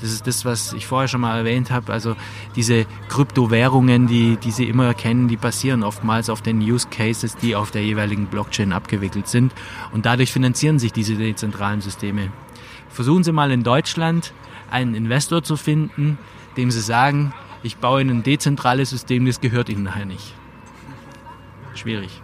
das 0.00 0.12
ist 0.12 0.26
das, 0.26 0.44
was 0.44 0.72
ich 0.74 0.86
vorher 0.86 1.08
schon 1.08 1.22
mal 1.22 1.38
erwähnt 1.38 1.70
habe. 1.70 1.92
Also 1.92 2.16
diese 2.54 2.86
Kryptowährungen, 3.08 4.06
die, 4.06 4.36
die 4.36 4.50
Sie 4.50 4.64
immer 4.64 4.92
kennen, 4.94 5.28
die 5.28 5.36
basieren 5.36 5.82
oftmals 5.82 6.28
auf 6.28 6.42
den 6.42 6.60
Use 6.60 6.88
Cases, 6.90 7.36
die 7.36 7.56
auf 7.56 7.70
der 7.70 7.82
jeweiligen 7.82 8.26
Blockchain 8.26 8.72
abgewickelt 8.72 9.28
sind. 9.28 9.52
Und 9.92 10.04
dadurch 10.04 10.32
finanzieren 10.32 10.78
sich 10.78 10.92
diese 10.92 11.14
dezentralen 11.14 11.80
Systeme. 11.80 12.30
Versuchen 12.90 13.24
Sie 13.24 13.32
mal 13.32 13.50
in 13.50 13.62
Deutschland 13.62 14.32
einen 14.70 14.94
Investor 14.94 15.42
zu 15.42 15.56
finden, 15.56 16.18
dem 16.56 16.70
sie 16.70 16.80
sagen, 16.80 17.32
ich 17.62 17.78
baue 17.78 18.00
Ihnen 18.00 18.18
ein 18.18 18.22
dezentrales 18.22 18.90
System, 18.90 19.26
das 19.26 19.40
gehört 19.40 19.68
Ihnen 19.68 19.82
nachher 19.82 20.04
nicht. 20.04 20.34
Schwierig. 21.74 22.22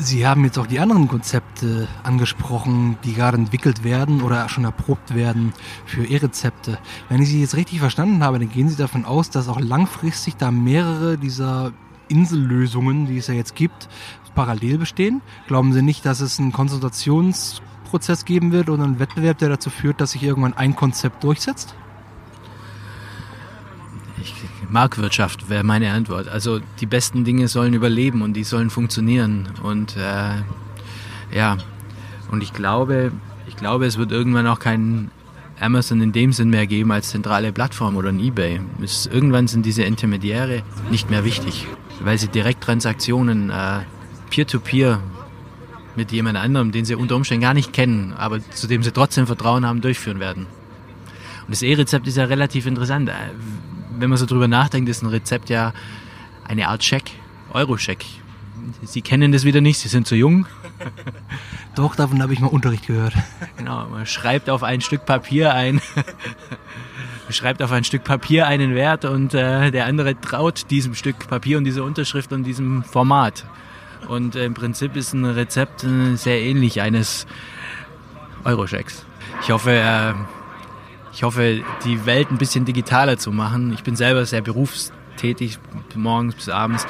Sie 0.00 0.26
haben 0.26 0.44
jetzt 0.44 0.58
auch 0.58 0.66
die 0.68 0.78
anderen 0.78 1.08
Konzepte 1.08 1.88
angesprochen, 2.04 2.98
die 3.02 3.14
gerade 3.14 3.36
entwickelt 3.36 3.82
werden 3.82 4.22
oder 4.22 4.48
schon 4.48 4.62
erprobt 4.62 5.14
werden 5.16 5.52
für 5.86 6.04
E-Rezepte. 6.04 6.78
Wenn 7.08 7.20
ich 7.20 7.28
Sie 7.28 7.40
jetzt 7.40 7.56
richtig 7.56 7.80
verstanden 7.80 8.22
habe, 8.22 8.38
dann 8.38 8.48
gehen 8.48 8.68
Sie 8.68 8.76
davon 8.76 9.04
aus, 9.04 9.30
dass 9.30 9.48
auch 9.48 9.58
langfristig 9.58 10.36
da 10.36 10.52
mehrere 10.52 11.18
dieser 11.18 11.72
Insellösungen, 12.06 13.06
die 13.06 13.18
es 13.18 13.26
ja 13.26 13.34
jetzt 13.34 13.56
gibt, 13.56 13.88
parallel 14.38 14.78
bestehen? 14.78 15.20
Glauben 15.48 15.72
Sie 15.72 15.82
nicht, 15.82 16.06
dass 16.06 16.20
es 16.20 16.38
ein 16.38 16.52
Konsultations- 16.52 17.60
Prozess 17.88 18.24
geben 18.24 18.52
wird 18.52 18.68
oder 18.68 18.84
einen 18.84 18.98
Wettbewerb, 18.98 19.38
der 19.38 19.48
dazu 19.48 19.70
führt, 19.70 20.00
dass 20.00 20.12
sich 20.12 20.22
irgendwann 20.22 20.54
ein 20.54 20.76
Konzept 20.76 21.24
durchsetzt? 21.24 21.74
Ich, 24.20 24.34
Marktwirtschaft 24.68 25.48
wäre 25.48 25.64
meine 25.64 25.92
Antwort. 25.92 26.28
Also 26.28 26.60
die 26.80 26.86
besten 26.86 27.24
Dinge 27.24 27.48
sollen 27.48 27.74
überleben 27.74 28.22
und 28.22 28.34
die 28.34 28.44
sollen 28.44 28.70
funktionieren. 28.70 29.48
Und 29.62 29.96
äh, 29.96 31.36
ja, 31.36 31.56
und 32.30 32.42
ich 32.42 32.52
glaube, 32.52 33.12
ich 33.46 33.56
glaube, 33.56 33.86
es 33.86 33.96
wird 33.96 34.12
irgendwann 34.12 34.46
auch 34.46 34.58
keinen 34.58 35.10
Amazon 35.60 36.00
in 36.00 36.12
dem 36.12 36.32
Sinn 36.32 36.50
mehr 36.50 36.66
geben 36.66 36.92
als 36.92 37.10
zentrale 37.10 37.52
Plattform 37.52 37.96
oder 37.96 38.10
ein 38.10 38.20
eBay. 38.20 38.60
Es, 38.82 39.06
irgendwann 39.06 39.48
sind 39.48 39.66
diese 39.66 39.82
Intermediäre 39.82 40.62
nicht 40.90 41.10
mehr 41.10 41.24
wichtig, 41.24 41.66
weil 42.00 42.18
sie 42.18 42.28
Direkttransaktionen 42.28 43.50
äh, 43.50 43.80
peer-to-peer 44.30 45.00
mit 45.98 46.12
jemand 46.12 46.38
anderem, 46.38 46.72
den 46.72 46.84
sie 46.84 46.94
unter 46.94 47.16
Umständen 47.16 47.42
gar 47.42 47.54
nicht 47.54 47.72
kennen, 47.72 48.14
aber 48.16 48.40
zu 48.50 48.68
dem 48.68 48.82
sie 48.82 48.92
trotzdem 48.92 49.26
Vertrauen 49.26 49.66
haben, 49.66 49.80
durchführen 49.80 50.20
werden. 50.20 50.46
Und 51.42 51.50
das 51.50 51.62
E-Rezept 51.62 52.06
ist 52.06 52.16
ja 52.16 52.24
relativ 52.24 52.66
interessant. 52.66 53.08
Äh, 53.08 53.14
wenn 53.98 54.08
man 54.08 54.16
so 54.16 54.26
drüber 54.26 54.48
nachdenkt, 54.48 54.88
ist 54.88 55.02
ein 55.02 55.08
Rezept 55.08 55.50
ja 55.50 55.74
eine 56.44 56.68
Art 56.68 56.84
Scheck, 56.84 57.10
Euro-Scheck. 57.52 58.06
Sie 58.82 59.02
kennen 59.02 59.32
das 59.32 59.44
wieder 59.44 59.60
nicht, 59.60 59.78
Sie 59.78 59.88
sind 59.88 60.06
zu 60.06 60.14
jung. 60.14 60.46
Doch, 61.74 61.96
davon 61.96 62.22
habe 62.22 62.32
ich 62.32 62.40
mal 62.40 62.46
Unterricht 62.46 62.86
gehört. 62.86 63.14
Genau, 63.56 63.88
man 63.88 64.06
schreibt 64.06 64.48
auf 64.50 64.62
ein 64.62 64.80
Stück 64.80 65.04
Papier 65.04 65.52
ein, 65.52 65.80
schreibt 67.28 67.60
auf 67.60 67.72
ein 67.72 67.82
Stück 67.82 68.04
Papier 68.04 68.46
einen 68.46 68.76
Wert 68.76 69.04
und 69.04 69.34
äh, 69.34 69.72
der 69.72 69.86
andere 69.86 70.20
traut 70.20 70.70
diesem 70.70 70.94
Stück 70.94 71.26
Papier 71.26 71.58
und 71.58 71.64
dieser 71.64 71.82
Unterschrift 71.82 72.32
und 72.32 72.44
diesem 72.44 72.84
Format. 72.84 73.44
Und 74.06 74.36
im 74.36 74.54
Prinzip 74.54 74.96
ist 74.96 75.12
ein 75.12 75.24
Rezept 75.24 75.84
äh, 75.84 76.16
sehr 76.16 76.40
ähnlich 76.40 76.80
eines 76.80 77.26
Eurochecks. 78.44 79.04
Ich 79.42 79.50
hoffe, 79.50 79.72
äh, 79.72 80.14
ich 81.12 81.22
hoffe, 81.22 81.62
die 81.84 82.06
Welt 82.06 82.30
ein 82.30 82.38
bisschen 82.38 82.64
digitaler 82.64 83.18
zu 83.18 83.32
machen. 83.32 83.72
Ich 83.72 83.82
bin 83.82 83.96
selber 83.96 84.24
sehr 84.24 84.40
berufstätig, 84.40 85.58
morgens 85.94 86.34
bis 86.36 86.48
abends. 86.48 86.86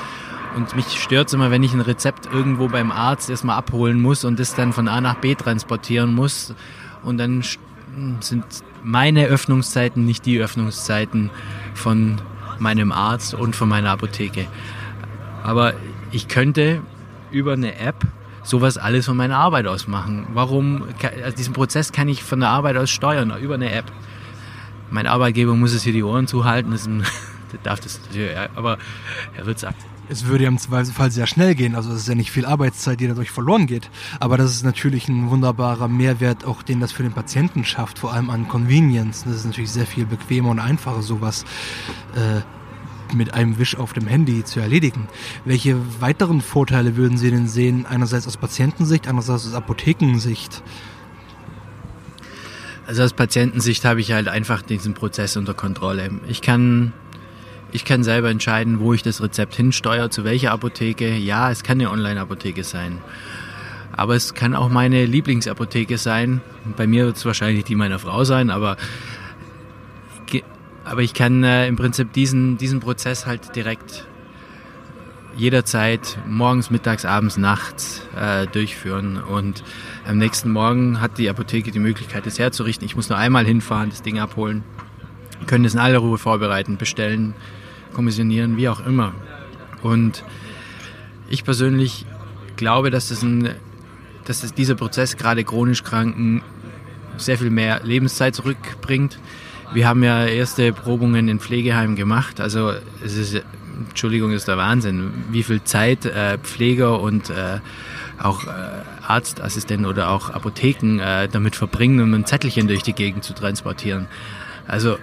Und 0.54 0.74
mich 0.76 1.00
stört 1.00 1.28
es 1.28 1.34
immer, 1.34 1.50
wenn 1.50 1.62
ich 1.62 1.72
ein 1.72 1.80
Rezept 1.80 2.26
irgendwo 2.26 2.68
beim 2.68 2.90
Arzt 2.90 3.30
erstmal 3.30 3.56
abholen 3.56 4.00
muss 4.00 4.24
und 4.24 4.38
das 4.38 4.54
dann 4.54 4.72
von 4.72 4.88
A 4.88 5.00
nach 5.00 5.16
B 5.16 5.34
transportieren 5.34 6.14
muss. 6.14 6.54
Und 7.02 7.18
dann 7.18 7.42
sind 8.20 8.44
meine 8.82 9.26
Öffnungszeiten 9.26 10.04
nicht 10.04 10.26
die 10.26 10.38
Öffnungszeiten 10.38 11.30
von 11.74 12.20
meinem 12.58 12.92
Arzt 12.92 13.34
und 13.34 13.56
von 13.56 13.68
meiner 13.68 13.90
Apotheke. 13.90 14.46
Aber 15.42 15.74
ich 16.10 16.28
könnte 16.28 16.82
über 17.30 17.52
eine 17.52 17.78
App 17.78 18.06
sowas 18.48 18.78
alles 18.78 19.06
von 19.06 19.16
meiner 19.16 19.36
Arbeit 19.36 19.66
aus 19.66 19.86
machen. 19.86 20.26
Warum, 20.32 20.84
also 21.22 21.36
diesen 21.36 21.52
Prozess 21.52 21.92
kann 21.92 22.08
ich 22.08 22.22
von 22.22 22.40
der 22.40 22.48
Arbeit 22.48 22.76
aus 22.76 22.90
steuern, 22.90 23.32
über 23.40 23.54
eine 23.54 23.70
App. 23.72 23.92
Mein 24.90 25.06
Arbeitgeber 25.06 25.54
muss 25.54 25.74
es 25.74 25.82
hier 25.82 25.92
die 25.92 26.02
Ohren 26.02 26.26
zuhalten, 26.26 26.70
das 26.70 26.86
ein, 26.86 27.04
darf 27.62 27.80
das 27.80 28.00
natürlich, 28.06 28.36
aber 28.56 28.78
er 29.36 29.46
wird 29.46 29.58
sagt. 29.58 29.84
Es 30.10 30.24
würde 30.24 30.44
ja 30.44 30.48
im 30.48 30.56
Zweifelsfall 30.56 31.10
sehr 31.10 31.26
schnell 31.26 31.54
gehen, 31.54 31.74
also 31.74 31.92
es 31.92 32.00
ist 32.00 32.08
ja 32.08 32.14
nicht 32.14 32.30
viel 32.30 32.46
Arbeitszeit, 32.46 32.98
die 32.98 33.08
dadurch 33.08 33.30
verloren 33.30 33.66
geht. 33.66 33.90
Aber 34.20 34.38
das 34.38 34.52
ist 34.52 34.64
natürlich 34.64 35.06
ein 35.08 35.28
wunderbarer 35.28 35.86
Mehrwert, 35.86 36.46
auch 36.46 36.62
den 36.62 36.80
das 36.80 36.92
für 36.92 37.02
den 37.02 37.12
Patienten 37.12 37.66
schafft, 37.66 37.98
vor 37.98 38.14
allem 38.14 38.30
an 38.30 38.48
Convenience. 38.48 39.24
Das 39.24 39.34
ist 39.34 39.44
natürlich 39.44 39.70
sehr 39.70 39.84
viel 39.84 40.06
bequemer 40.06 40.48
und 40.48 40.60
einfacher, 40.60 41.02
sowas 41.02 41.44
äh, 42.14 42.40
mit 43.14 43.34
einem 43.34 43.58
Wisch 43.58 43.76
auf 43.76 43.92
dem 43.92 44.06
Handy 44.06 44.44
zu 44.44 44.60
erledigen. 44.60 45.08
Welche 45.44 45.76
weiteren 46.00 46.40
Vorteile 46.40 46.96
würden 46.96 47.18
Sie 47.18 47.30
denn 47.30 47.48
sehen, 47.48 47.86
einerseits 47.86 48.26
aus 48.26 48.36
Patientensicht, 48.36 49.08
andererseits 49.08 49.46
aus 49.46 49.54
Apothekensicht? 49.54 50.62
Also 52.86 53.02
aus 53.02 53.12
Patientensicht 53.12 53.84
habe 53.84 54.00
ich 54.00 54.12
halt 54.12 54.28
einfach 54.28 54.62
diesen 54.62 54.94
Prozess 54.94 55.36
unter 55.36 55.52
Kontrolle. 55.52 56.10
Ich 56.26 56.40
kann, 56.40 56.94
ich 57.70 57.84
kann 57.84 58.02
selber 58.02 58.30
entscheiden, 58.30 58.80
wo 58.80 58.94
ich 58.94 59.02
das 59.02 59.20
Rezept 59.20 59.54
hinsteuere, 59.54 60.08
zu 60.08 60.24
welcher 60.24 60.52
Apotheke. 60.52 61.14
Ja, 61.14 61.50
es 61.50 61.62
kann 61.62 61.78
eine 61.78 61.90
Online-Apotheke 61.90 62.64
sein. 62.64 62.98
Aber 63.92 64.14
es 64.14 64.32
kann 64.32 64.54
auch 64.54 64.70
meine 64.70 65.04
Lieblingsapotheke 65.04 65.98
sein. 65.98 66.40
Bei 66.76 66.86
mir 66.86 67.04
wird 67.04 67.16
es 67.16 67.26
wahrscheinlich 67.26 67.64
die 67.64 67.74
meiner 67.74 67.98
Frau 67.98 68.24
sein, 68.24 68.48
aber 68.48 68.76
aber 70.88 71.02
ich 71.02 71.12
kann 71.12 71.44
äh, 71.44 71.68
im 71.68 71.76
Prinzip 71.76 72.14
diesen, 72.14 72.56
diesen 72.56 72.80
Prozess 72.80 73.26
halt 73.26 73.54
direkt 73.54 74.06
jederzeit 75.36 76.18
morgens, 76.26 76.70
mittags, 76.70 77.04
abends, 77.04 77.36
nachts 77.36 78.02
äh, 78.16 78.46
durchführen. 78.46 79.22
Und 79.22 79.62
am 80.06 80.16
nächsten 80.16 80.50
Morgen 80.50 81.00
hat 81.00 81.18
die 81.18 81.28
Apotheke 81.28 81.70
die 81.70 81.78
Möglichkeit, 81.78 82.24
das 82.24 82.38
herzurichten. 82.38 82.86
Ich 82.86 82.96
muss 82.96 83.10
nur 83.10 83.18
einmal 83.18 83.44
hinfahren, 83.44 83.90
das 83.90 84.00
Ding 84.00 84.18
abholen, 84.18 84.64
können 85.46 85.66
es 85.66 85.74
in 85.74 85.80
aller 85.80 85.98
Ruhe 85.98 86.16
vorbereiten, 86.16 86.78
bestellen, 86.78 87.34
kommissionieren, 87.92 88.56
wie 88.56 88.70
auch 88.70 88.84
immer. 88.84 89.12
Und 89.82 90.24
ich 91.28 91.44
persönlich 91.44 92.06
glaube, 92.56 92.90
dass, 92.90 93.10
das 93.10 93.22
ein, 93.22 93.54
dass 94.24 94.40
das 94.40 94.54
dieser 94.54 94.74
Prozess 94.74 95.18
gerade 95.18 95.44
chronisch 95.44 95.84
Kranken 95.84 96.42
sehr 97.18 97.36
viel 97.36 97.50
mehr 97.50 97.82
Lebenszeit 97.84 98.34
zurückbringt 98.34 99.18
wir 99.72 99.86
haben 99.86 100.02
ja 100.02 100.26
erste 100.26 100.72
Probungen 100.72 101.28
in 101.28 101.40
Pflegeheimen 101.40 101.96
gemacht. 101.96 102.40
Also 102.40 102.72
es 103.04 103.16
ist 103.16 103.42
Entschuldigung, 103.88 104.32
ist 104.32 104.48
der 104.48 104.56
Wahnsinn, 104.56 105.12
wie 105.30 105.42
viel 105.42 105.62
Zeit 105.62 106.04
äh, 106.04 106.38
Pfleger 106.38 107.00
und 107.00 107.30
äh, 107.30 107.60
auch 108.20 108.44
äh, 108.44 108.48
Arztassistenten 109.06 109.86
oder 109.86 110.10
auch 110.10 110.30
Apotheken 110.30 110.98
äh, 110.98 111.28
damit 111.28 111.54
verbringen, 111.54 112.00
um 112.00 112.12
ein 112.14 112.26
Zettelchen 112.26 112.66
durch 112.66 112.82
die 112.82 112.92
Gegend 112.92 113.24
zu 113.24 113.34
transportieren. 113.34 114.08
Also 114.66 114.98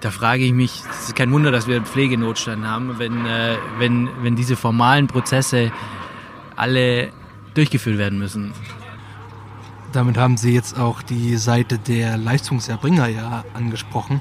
da 0.00 0.10
frage 0.10 0.44
ich 0.44 0.52
mich, 0.52 0.82
es 0.90 1.08
ist 1.08 1.16
kein 1.16 1.30
Wunder, 1.32 1.50
dass 1.50 1.66
wir 1.66 1.76
einen 1.76 1.86
Pflegenotstand 1.86 2.66
haben, 2.66 2.98
wenn, 2.98 3.26
äh, 3.26 3.56
wenn, 3.78 4.08
wenn 4.22 4.36
diese 4.36 4.56
formalen 4.56 5.06
Prozesse 5.08 5.72
alle 6.56 7.10
durchgeführt 7.54 7.98
werden 7.98 8.18
müssen. 8.18 8.52
Damit 9.92 10.16
haben 10.16 10.38
Sie 10.38 10.54
jetzt 10.54 10.78
auch 10.78 11.02
die 11.02 11.36
Seite 11.36 11.78
der 11.78 12.16
Leistungserbringer 12.16 13.08
ja 13.08 13.44
angesprochen. 13.52 14.20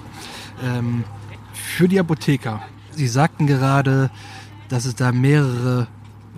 Ähm, 0.62 1.06
für 1.54 1.88
die 1.88 2.00
Apotheker. 2.00 2.62
Sie 2.92 3.08
sagten 3.08 3.48
gerade, 3.48 4.12
dass 4.68 4.84
es 4.84 4.96
da 4.96 5.14
mehrere 5.14 5.88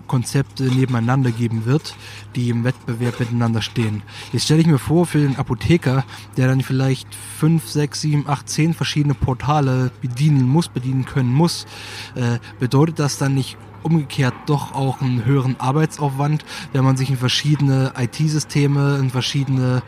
Konzepte 0.06 0.64
nebeneinander 0.64 1.32
geben 1.32 1.64
wird, 1.64 1.96
die 2.36 2.50
im 2.50 2.62
Wettbewerb 2.62 3.18
miteinander 3.18 3.62
stehen. 3.62 4.02
Jetzt 4.32 4.44
stelle 4.44 4.60
ich 4.60 4.66
mir 4.66 4.78
vor, 4.78 5.06
für 5.06 5.18
den 5.18 5.36
Apotheker, 5.36 6.04
der 6.36 6.46
dann 6.46 6.60
vielleicht 6.60 7.08
fünf, 7.14 7.68
sechs, 7.68 8.02
sieben, 8.02 8.28
acht, 8.28 8.48
zehn 8.48 8.74
verschiedene 8.74 9.14
Portale 9.14 9.90
bedienen 10.00 10.48
muss, 10.48 10.68
bedienen 10.68 11.06
können 11.06 11.32
muss, 11.32 11.66
äh, 12.14 12.38
bedeutet 12.60 12.98
das 12.98 13.18
dann 13.18 13.34
nicht 13.34 13.56
umgekehrt 13.84 14.34
doch 14.46 14.74
auch 14.74 15.00
einen 15.00 15.24
höheren 15.24 15.56
Arbeitsaufwand, 15.60 16.44
wenn 16.72 16.84
man 16.84 16.96
sich 16.96 17.10
in 17.10 17.16
verschiedene 17.16 17.92
IT-Systeme, 17.96 18.96
in 18.96 19.10
verschiedene 19.10 19.82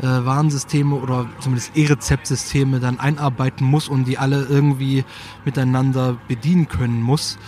äh, 0.00 0.04
Warnsysteme 0.04 0.96
oder 0.96 1.26
zumindest 1.40 1.76
E-Rezeptsysteme 1.76 2.80
dann 2.80 3.00
einarbeiten 3.00 3.66
muss 3.66 3.88
und 3.88 4.04
die 4.04 4.18
alle 4.18 4.44
irgendwie 4.44 5.04
miteinander 5.44 6.16
bedienen 6.28 6.68
können 6.68 7.00
muss. 7.00 7.38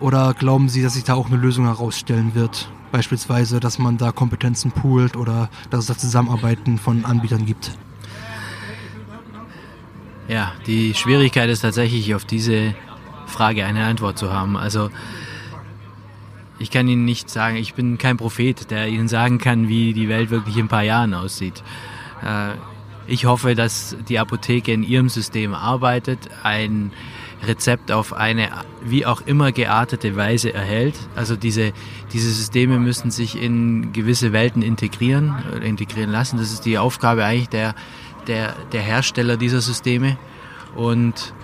Oder 0.00 0.34
glauben 0.34 0.68
Sie, 0.68 0.82
dass 0.82 0.94
sich 0.94 1.04
da 1.04 1.14
auch 1.14 1.26
eine 1.26 1.36
Lösung 1.36 1.66
herausstellen 1.66 2.34
wird? 2.34 2.68
Beispielsweise, 2.90 3.60
dass 3.60 3.78
man 3.78 3.98
da 3.98 4.10
Kompetenzen 4.10 4.72
poolt 4.72 5.16
oder 5.16 5.48
dass 5.70 5.80
es 5.80 5.86
da 5.86 5.96
Zusammenarbeiten 5.96 6.78
von 6.78 7.04
Anbietern 7.04 7.46
gibt? 7.46 7.70
Ja, 10.28 10.52
die 10.66 10.94
Schwierigkeit 10.94 11.48
ist 11.50 11.60
tatsächlich, 11.60 12.14
auf 12.14 12.24
diese 12.24 12.74
Frage 13.26 13.64
eine 13.64 13.84
Antwort 13.84 14.18
zu 14.18 14.32
haben. 14.32 14.56
Also 14.56 14.90
ich 16.62 16.70
kann 16.70 16.86
Ihnen 16.86 17.04
nicht 17.04 17.28
sagen, 17.28 17.56
ich 17.56 17.74
bin 17.74 17.98
kein 17.98 18.16
Prophet, 18.16 18.70
der 18.70 18.86
Ihnen 18.86 19.08
sagen 19.08 19.38
kann, 19.38 19.68
wie 19.68 19.92
die 19.92 20.08
Welt 20.08 20.30
wirklich 20.30 20.56
in 20.56 20.66
ein 20.66 20.68
paar 20.68 20.84
Jahren 20.84 21.12
aussieht. 21.12 21.62
Äh, 22.24 22.54
ich 23.08 23.26
hoffe, 23.26 23.56
dass 23.56 23.96
die 24.08 24.20
Apotheke 24.20 24.72
in 24.72 24.84
ihrem 24.84 25.08
System 25.08 25.54
arbeitet, 25.54 26.30
ein 26.44 26.92
Rezept 27.44 27.90
auf 27.90 28.12
eine 28.12 28.48
wie 28.84 29.04
auch 29.04 29.22
immer 29.22 29.50
geartete 29.50 30.14
Weise 30.14 30.54
erhält. 30.54 30.94
Also 31.16 31.34
diese, 31.34 31.72
diese 32.12 32.30
Systeme 32.30 32.78
müssen 32.78 33.10
sich 33.10 33.42
in 33.42 33.92
gewisse 33.92 34.32
Welten 34.32 34.62
integrieren, 34.62 35.34
äh, 35.52 35.68
integrieren 35.68 36.10
lassen. 36.10 36.38
Das 36.38 36.52
ist 36.52 36.64
die 36.64 36.78
Aufgabe 36.78 37.24
eigentlich 37.24 37.48
der, 37.48 37.74
der, 38.28 38.54
der 38.70 38.82
Hersteller 38.82 39.36
dieser 39.36 39.60
Systeme. 39.60 40.16
Und 40.76 41.34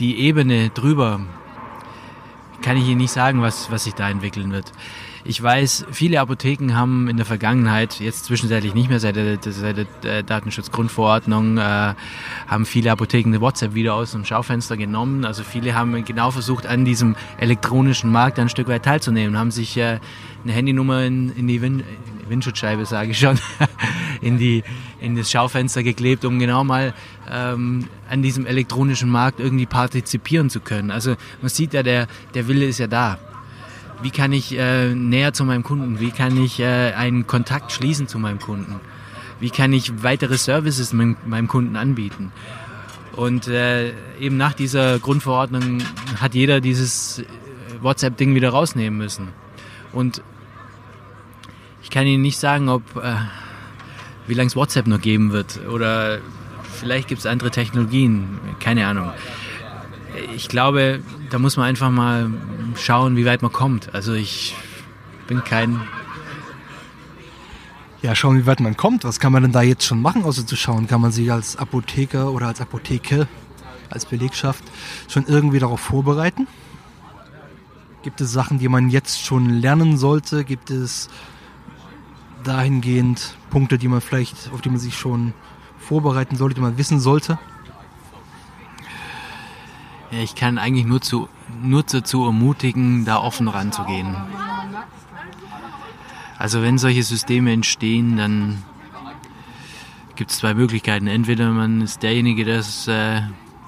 die 0.00 0.18
Ebene 0.18 0.70
drüber, 0.70 1.20
kann 2.62 2.76
ich 2.76 2.86
Ihnen 2.86 2.98
nicht 2.98 3.12
sagen, 3.12 3.42
was, 3.42 3.70
was 3.70 3.84
sich 3.84 3.94
da 3.94 4.10
entwickeln 4.10 4.52
wird. 4.52 4.72
Ich 5.24 5.42
weiß, 5.42 5.86
viele 5.90 6.20
Apotheken 6.20 6.74
haben 6.74 7.08
in 7.08 7.16
der 7.16 7.26
Vergangenheit, 7.26 8.00
jetzt 8.00 8.24
zwischenzeitlich 8.24 8.74
nicht 8.74 8.88
mehr 8.88 9.00
seit 9.00 9.16
der, 9.16 9.38
seit 9.42 9.86
der 10.02 10.22
Datenschutzgrundverordnung, 10.22 11.58
äh, 11.58 11.94
haben 12.46 12.64
viele 12.64 12.92
Apotheken 12.92 13.38
WhatsApp 13.40 13.74
wieder 13.74 13.94
aus 13.94 14.12
dem 14.12 14.24
Schaufenster 14.24 14.76
genommen. 14.76 15.24
Also 15.24 15.42
viele 15.42 15.74
haben 15.74 16.04
genau 16.04 16.30
versucht, 16.30 16.66
an 16.66 16.84
diesem 16.84 17.14
elektronischen 17.36 18.10
Markt 18.10 18.38
ein 18.38 18.48
Stück 18.48 18.68
weit 18.68 18.84
teilzunehmen, 18.84 19.36
haben 19.36 19.50
sich 19.50 19.76
äh, 19.76 19.98
eine 20.44 20.52
Handynummer 20.52 21.02
in, 21.02 21.30
in 21.36 21.46
die 21.46 21.60
Wind, 21.60 21.84
Windschutzscheibe, 22.28 22.86
sage 22.86 23.10
ich 23.10 23.18
schon, 23.18 23.38
in, 24.20 24.38
die, 24.38 24.62
in 25.00 25.16
das 25.16 25.30
Schaufenster 25.30 25.82
geklebt, 25.82 26.24
um 26.24 26.38
genau 26.38 26.64
mal 26.64 26.94
ähm, 27.30 27.88
an 28.08 28.22
diesem 28.22 28.46
elektronischen 28.46 29.10
Markt 29.10 29.40
irgendwie 29.40 29.66
partizipieren 29.66 30.50
zu 30.50 30.60
können. 30.60 30.90
Also 30.90 31.16
man 31.40 31.48
sieht 31.48 31.74
ja, 31.74 31.82
der, 31.82 32.06
der 32.34 32.48
Wille 32.48 32.66
ist 32.66 32.78
ja 32.78 32.86
da 32.86 33.18
wie 34.02 34.10
kann 34.10 34.32
ich 34.32 34.56
äh, 34.56 34.94
näher 34.94 35.32
zu 35.32 35.44
meinem 35.44 35.62
Kunden, 35.62 36.00
wie 36.00 36.10
kann 36.10 36.36
ich 36.42 36.60
äh, 36.60 36.92
einen 36.92 37.26
Kontakt 37.26 37.72
schließen 37.72 38.06
zu 38.06 38.18
meinem 38.18 38.38
Kunden, 38.38 38.80
wie 39.40 39.50
kann 39.50 39.72
ich 39.72 40.02
weitere 40.02 40.38
Services 40.38 40.92
meinem, 40.92 41.16
meinem 41.26 41.48
Kunden 41.48 41.76
anbieten. 41.76 42.32
Und 43.16 43.48
äh, 43.48 43.92
eben 44.20 44.36
nach 44.36 44.52
dieser 44.52 45.00
Grundverordnung 45.00 45.82
hat 46.20 46.34
jeder 46.34 46.60
dieses 46.60 47.18
äh, 47.18 47.24
WhatsApp-Ding 47.80 48.34
wieder 48.34 48.50
rausnehmen 48.50 48.96
müssen. 48.96 49.28
Und 49.92 50.22
ich 51.82 51.90
kann 51.90 52.06
Ihnen 52.06 52.22
nicht 52.22 52.38
sagen, 52.38 52.68
ob 52.68 52.82
äh, 52.96 53.14
wie 54.28 54.34
lange 54.34 54.48
es 54.48 54.56
WhatsApp 54.56 54.86
noch 54.86 55.00
geben 55.00 55.32
wird 55.32 55.66
oder 55.68 56.20
vielleicht 56.78 57.08
gibt 57.08 57.20
es 57.20 57.26
andere 57.26 57.50
Technologien, 57.50 58.38
keine 58.60 58.86
Ahnung. 58.86 59.10
Ich 60.34 60.48
glaube, 60.48 61.00
da 61.30 61.38
muss 61.38 61.56
man 61.56 61.66
einfach 61.66 61.90
mal 61.90 62.30
schauen, 62.76 63.16
wie 63.16 63.24
weit 63.24 63.42
man 63.42 63.52
kommt. 63.52 63.94
Also 63.94 64.14
ich 64.14 64.54
bin 65.26 65.44
kein. 65.44 65.80
Ja, 68.02 68.14
schauen, 68.14 68.38
wie 68.38 68.46
weit 68.46 68.60
man 68.60 68.76
kommt. 68.76 69.04
Was 69.04 69.20
kann 69.20 69.32
man 69.32 69.42
denn 69.42 69.52
da 69.52 69.62
jetzt 69.62 69.84
schon 69.84 70.00
machen, 70.00 70.24
außer 70.24 70.46
zu 70.46 70.56
schauen? 70.56 70.86
Kann 70.86 71.00
man 71.00 71.12
sich 71.12 71.30
als 71.32 71.56
Apotheker 71.56 72.32
oder 72.32 72.46
als 72.46 72.60
Apotheke, 72.60 73.26
als 73.90 74.06
Belegschaft 74.06 74.64
schon 75.08 75.26
irgendwie 75.26 75.58
darauf 75.58 75.80
vorbereiten? 75.80 76.46
Gibt 78.02 78.20
es 78.20 78.32
Sachen, 78.32 78.58
die 78.58 78.68
man 78.68 78.88
jetzt 78.88 79.24
schon 79.24 79.50
lernen 79.50 79.98
sollte? 79.98 80.44
Gibt 80.44 80.70
es 80.70 81.08
dahingehend 82.48 83.36
Punkte, 83.50 83.78
die 83.78 83.88
man 83.88 84.00
vielleicht, 84.00 84.50
auf 84.52 84.60
die 84.60 84.70
man 84.70 84.78
sich 84.78 84.96
schon 84.96 85.34
vorbereiten 85.78 86.36
sollte, 86.36 86.56
die 86.56 86.60
man 86.60 86.78
wissen 86.78 86.98
sollte? 86.98 87.38
Ich 90.10 90.34
kann 90.34 90.56
eigentlich 90.56 90.86
nur, 90.86 91.02
zu, 91.02 91.28
nur 91.62 91.82
dazu 91.82 92.24
ermutigen, 92.24 93.04
da 93.04 93.18
offen 93.18 93.48
ranzugehen. 93.48 94.16
Also 96.38 96.62
wenn 96.62 96.78
solche 96.78 97.02
Systeme 97.02 97.52
entstehen, 97.52 98.16
dann 98.16 98.62
gibt 100.16 100.30
es 100.30 100.38
zwei 100.38 100.54
Möglichkeiten. 100.54 101.06
Entweder 101.06 101.50
man 101.50 101.82
ist 101.82 102.02
derjenige, 102.02 102.44
der 102.44 102.60
es 102.60 102.88
äh, 102.88 103.20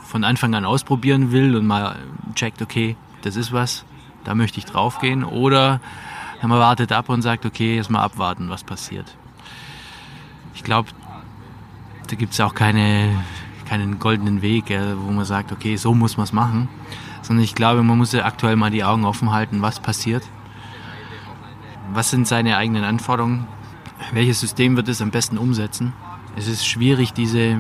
von 0.05 0.25
Anfang 0.25 0.55
an 0.55 0.65
ausprobieren 0.65 1.31
will 1.33 1.55
und 1.55 1.67
mal 1.67 1.97
checkt, 2.35 2.63
okay, 2.63 2.97
das 3.23 3.37
ist 3.37 3.53
was, 3.53 3.85
da 4.25 4.35
möchte 4.35 4.59
ich 4.59 4.65
draufgehen. 4.65 5.25
Oder 5.25 5.81
man 6.49 6.59
wartet 6.59 6.93
ab 6.93 7.09
und 7.09 7.23
sagt, 7.23 7.45
okay, 7.45 7.77
jetzt 7.77 7.91
mal 7.91 8.03
abwarten, 8.03 8.49
was 8.49 8.65
passiert. 8.65 9.17
Ich 10.55 10.65
glaube, 10.65 10.89
da 12.09 12.17
gibt 12.17 12.33
es 12.33 12.41
auch 12.41 12.55
keine 12.55 13.15
keinen 13.71 14.01
goldenen 14.01 14.43
Weg, 14.43 14.65
wo 14.97 15.13
man 15.13 15.25
sagt, 15.25 15.53
okay, 15.53 15.77
so 15.77 15.95
muss 15.95 16.17
man 16.17 16.25
es 16.25 16.33
machen, 16.33 16.69
sondern 17.23 17.45
ich 17.45 17.55
glaube, 17.55 17.85
man 17.85 17.97
muss 17.99 18.11
ja 18.11 18.25
aktuell 18.25 18.57
mal 18.57 18.73
die 18.73 18.83
Augen 18.83 19.05
offen 19.05 19.31
halten, 19.31 19.63
was 19.63 19.79
passiert, 19.79 20.25
was 21.93 22.11
sind 22.11 22.27
seine 22.27 22.57
eigenen 22.57 22.83
Anforderungen, 22.83 23.47
welches 24.13 24.41
System 24.41 24.77
wird 24.77 24.89
es 24.89 25.01
am 25.01 25.13
besten 25.13 25.39
umsetzen. 25.39 25.93
Es 26.35 26.49
ist 26.49 26.67
schwierig, 26.67 27.13
diese, 27.13 27.59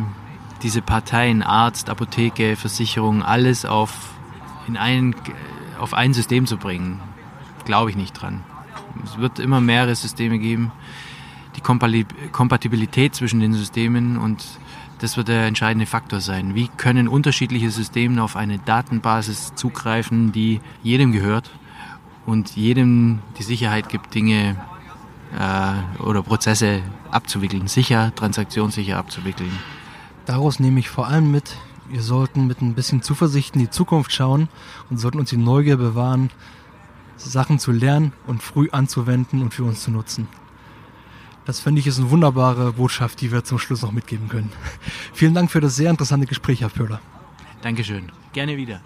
diese 0.64 0.82
Parteien, 0.82 1.44
Arzt, 1.44 1.88
Apotheke, 1.88 2.56
Versicherung, 2.56 3.22
alles 3.22 3.64
auf, 3.64 3.92
in 4.66 4.76
ein, 4.76 5.14
auf 5.78 5.94
ein 5.94 6.12
System 6.12 6.46
zu 6.46 6.56
bringen. 6.56 7.00
Glaube 7.64 7.90
ich 7.90 7.96
nicht 7.96 8.14
dran. 8.14 8.42
Es 9.04 9.18
wird 9.18 9.38
immer 9.38 9.60
mehrere 9.60 9.94
Systeme 9.94 10.38
geben. 10.38 10.72
Die 11.56 11.60
Kompatibilität 11.60 13.14
zwischen 13.14 13.40
den 13.40 13.52
Systemen 13.52 14.16
und 14.16 14.44
das 15.00 15.16
wird 15.16 15.28
der 15.28 15.46
entscheidende 15.46 15.86
Faktor 15.86 16.20
sein. 16.20 16.54
Wie 16.54 16.68
können 16.68 17.08
unterschiedliche 17.08 17.70
Systeme 17.70 18.22
auf 18.22 18.36
eine 18.36 18.58
Datenbasis 18.58 19.54
zugreifen, 19.54 20.30
die 20.32 20.60
jedem 20.82 21.12
gehört 21.12 21.50
und 22.26 22.54
jedem 22.54 23.20
die 23.38 23.42
Sicherheit 23.42 23.88
gibt, 23.88 24.14
Dinge 24.14 24.56
äh, 25.38 26.02
oder 26.02 26.22
Prozesse 26.22 26.82
abzuwickeln, 27.10 27.66
sicher, 27.66 28.14
transaktionssicher 28.14 28.98
abzuwickeln. 28.98 29.52
Daraus 30.26 30.60
nehme 30.60 30.80
ich 30.80 30.90
vor 30.90 31.08
allem 31.08 31.30
mit, 31.30 31.56
wir 31.88 32.02
sollten 32.02 32.46
mit 32.46 32.60
ein 32.60 32.74
bisschen 32.74 33.02
Zuversicht 33.02 33.54
in 33.54 33.62
die 33.62 33.70
Zukunft 33.70 34.12
schauen 34.12 34.48
und 34.90 34.98
sollten 34.98 35.18
uns 35.18 35.30
die 35.30 35.36
Neugier 35.36 35.76
bewahren, 35.76 36.30
Sachen 37.28 37.58
zu 37.58 37.72
lernen 37.72 38.12
und 38.26 38.42
früh 38.42 38.68
anzuwenden 38.70 39.42
und 39.42 39.54
für 39.54 39.64
uns 39.64 39.82
zu 39.82 39.90
nutzen. 39.90 40.28
Das 41.44 41.60
finde 41.60 41.80
ich 41.80 41.86
ist 41.86 41.98
eine 41.98 42.10
wunderbare 42.10 42.74
Botschaft, 42.74 43.20
die 43.20 43.32
wir 43.32 43.44
zum 43.44 43.58
Schluss 43.58 43.82
noch 43.82 43.92
mitgeben 43.92 44.28
können. 44.28 44.52
Vielen 45.12 45.34
Dank 45.34 45.50
für 45.50 45.60
das 45.60 45.76
sehr 45.76 45.90
interessante 45.90 46.26
Gespräch, 46.26 46.60
Herr 46.60 46.68
Pöhler. 46.68 47.00
Dankeschön. 47.62 48.12
Gerne 48.32 48.56
wieder. 48.56 48.80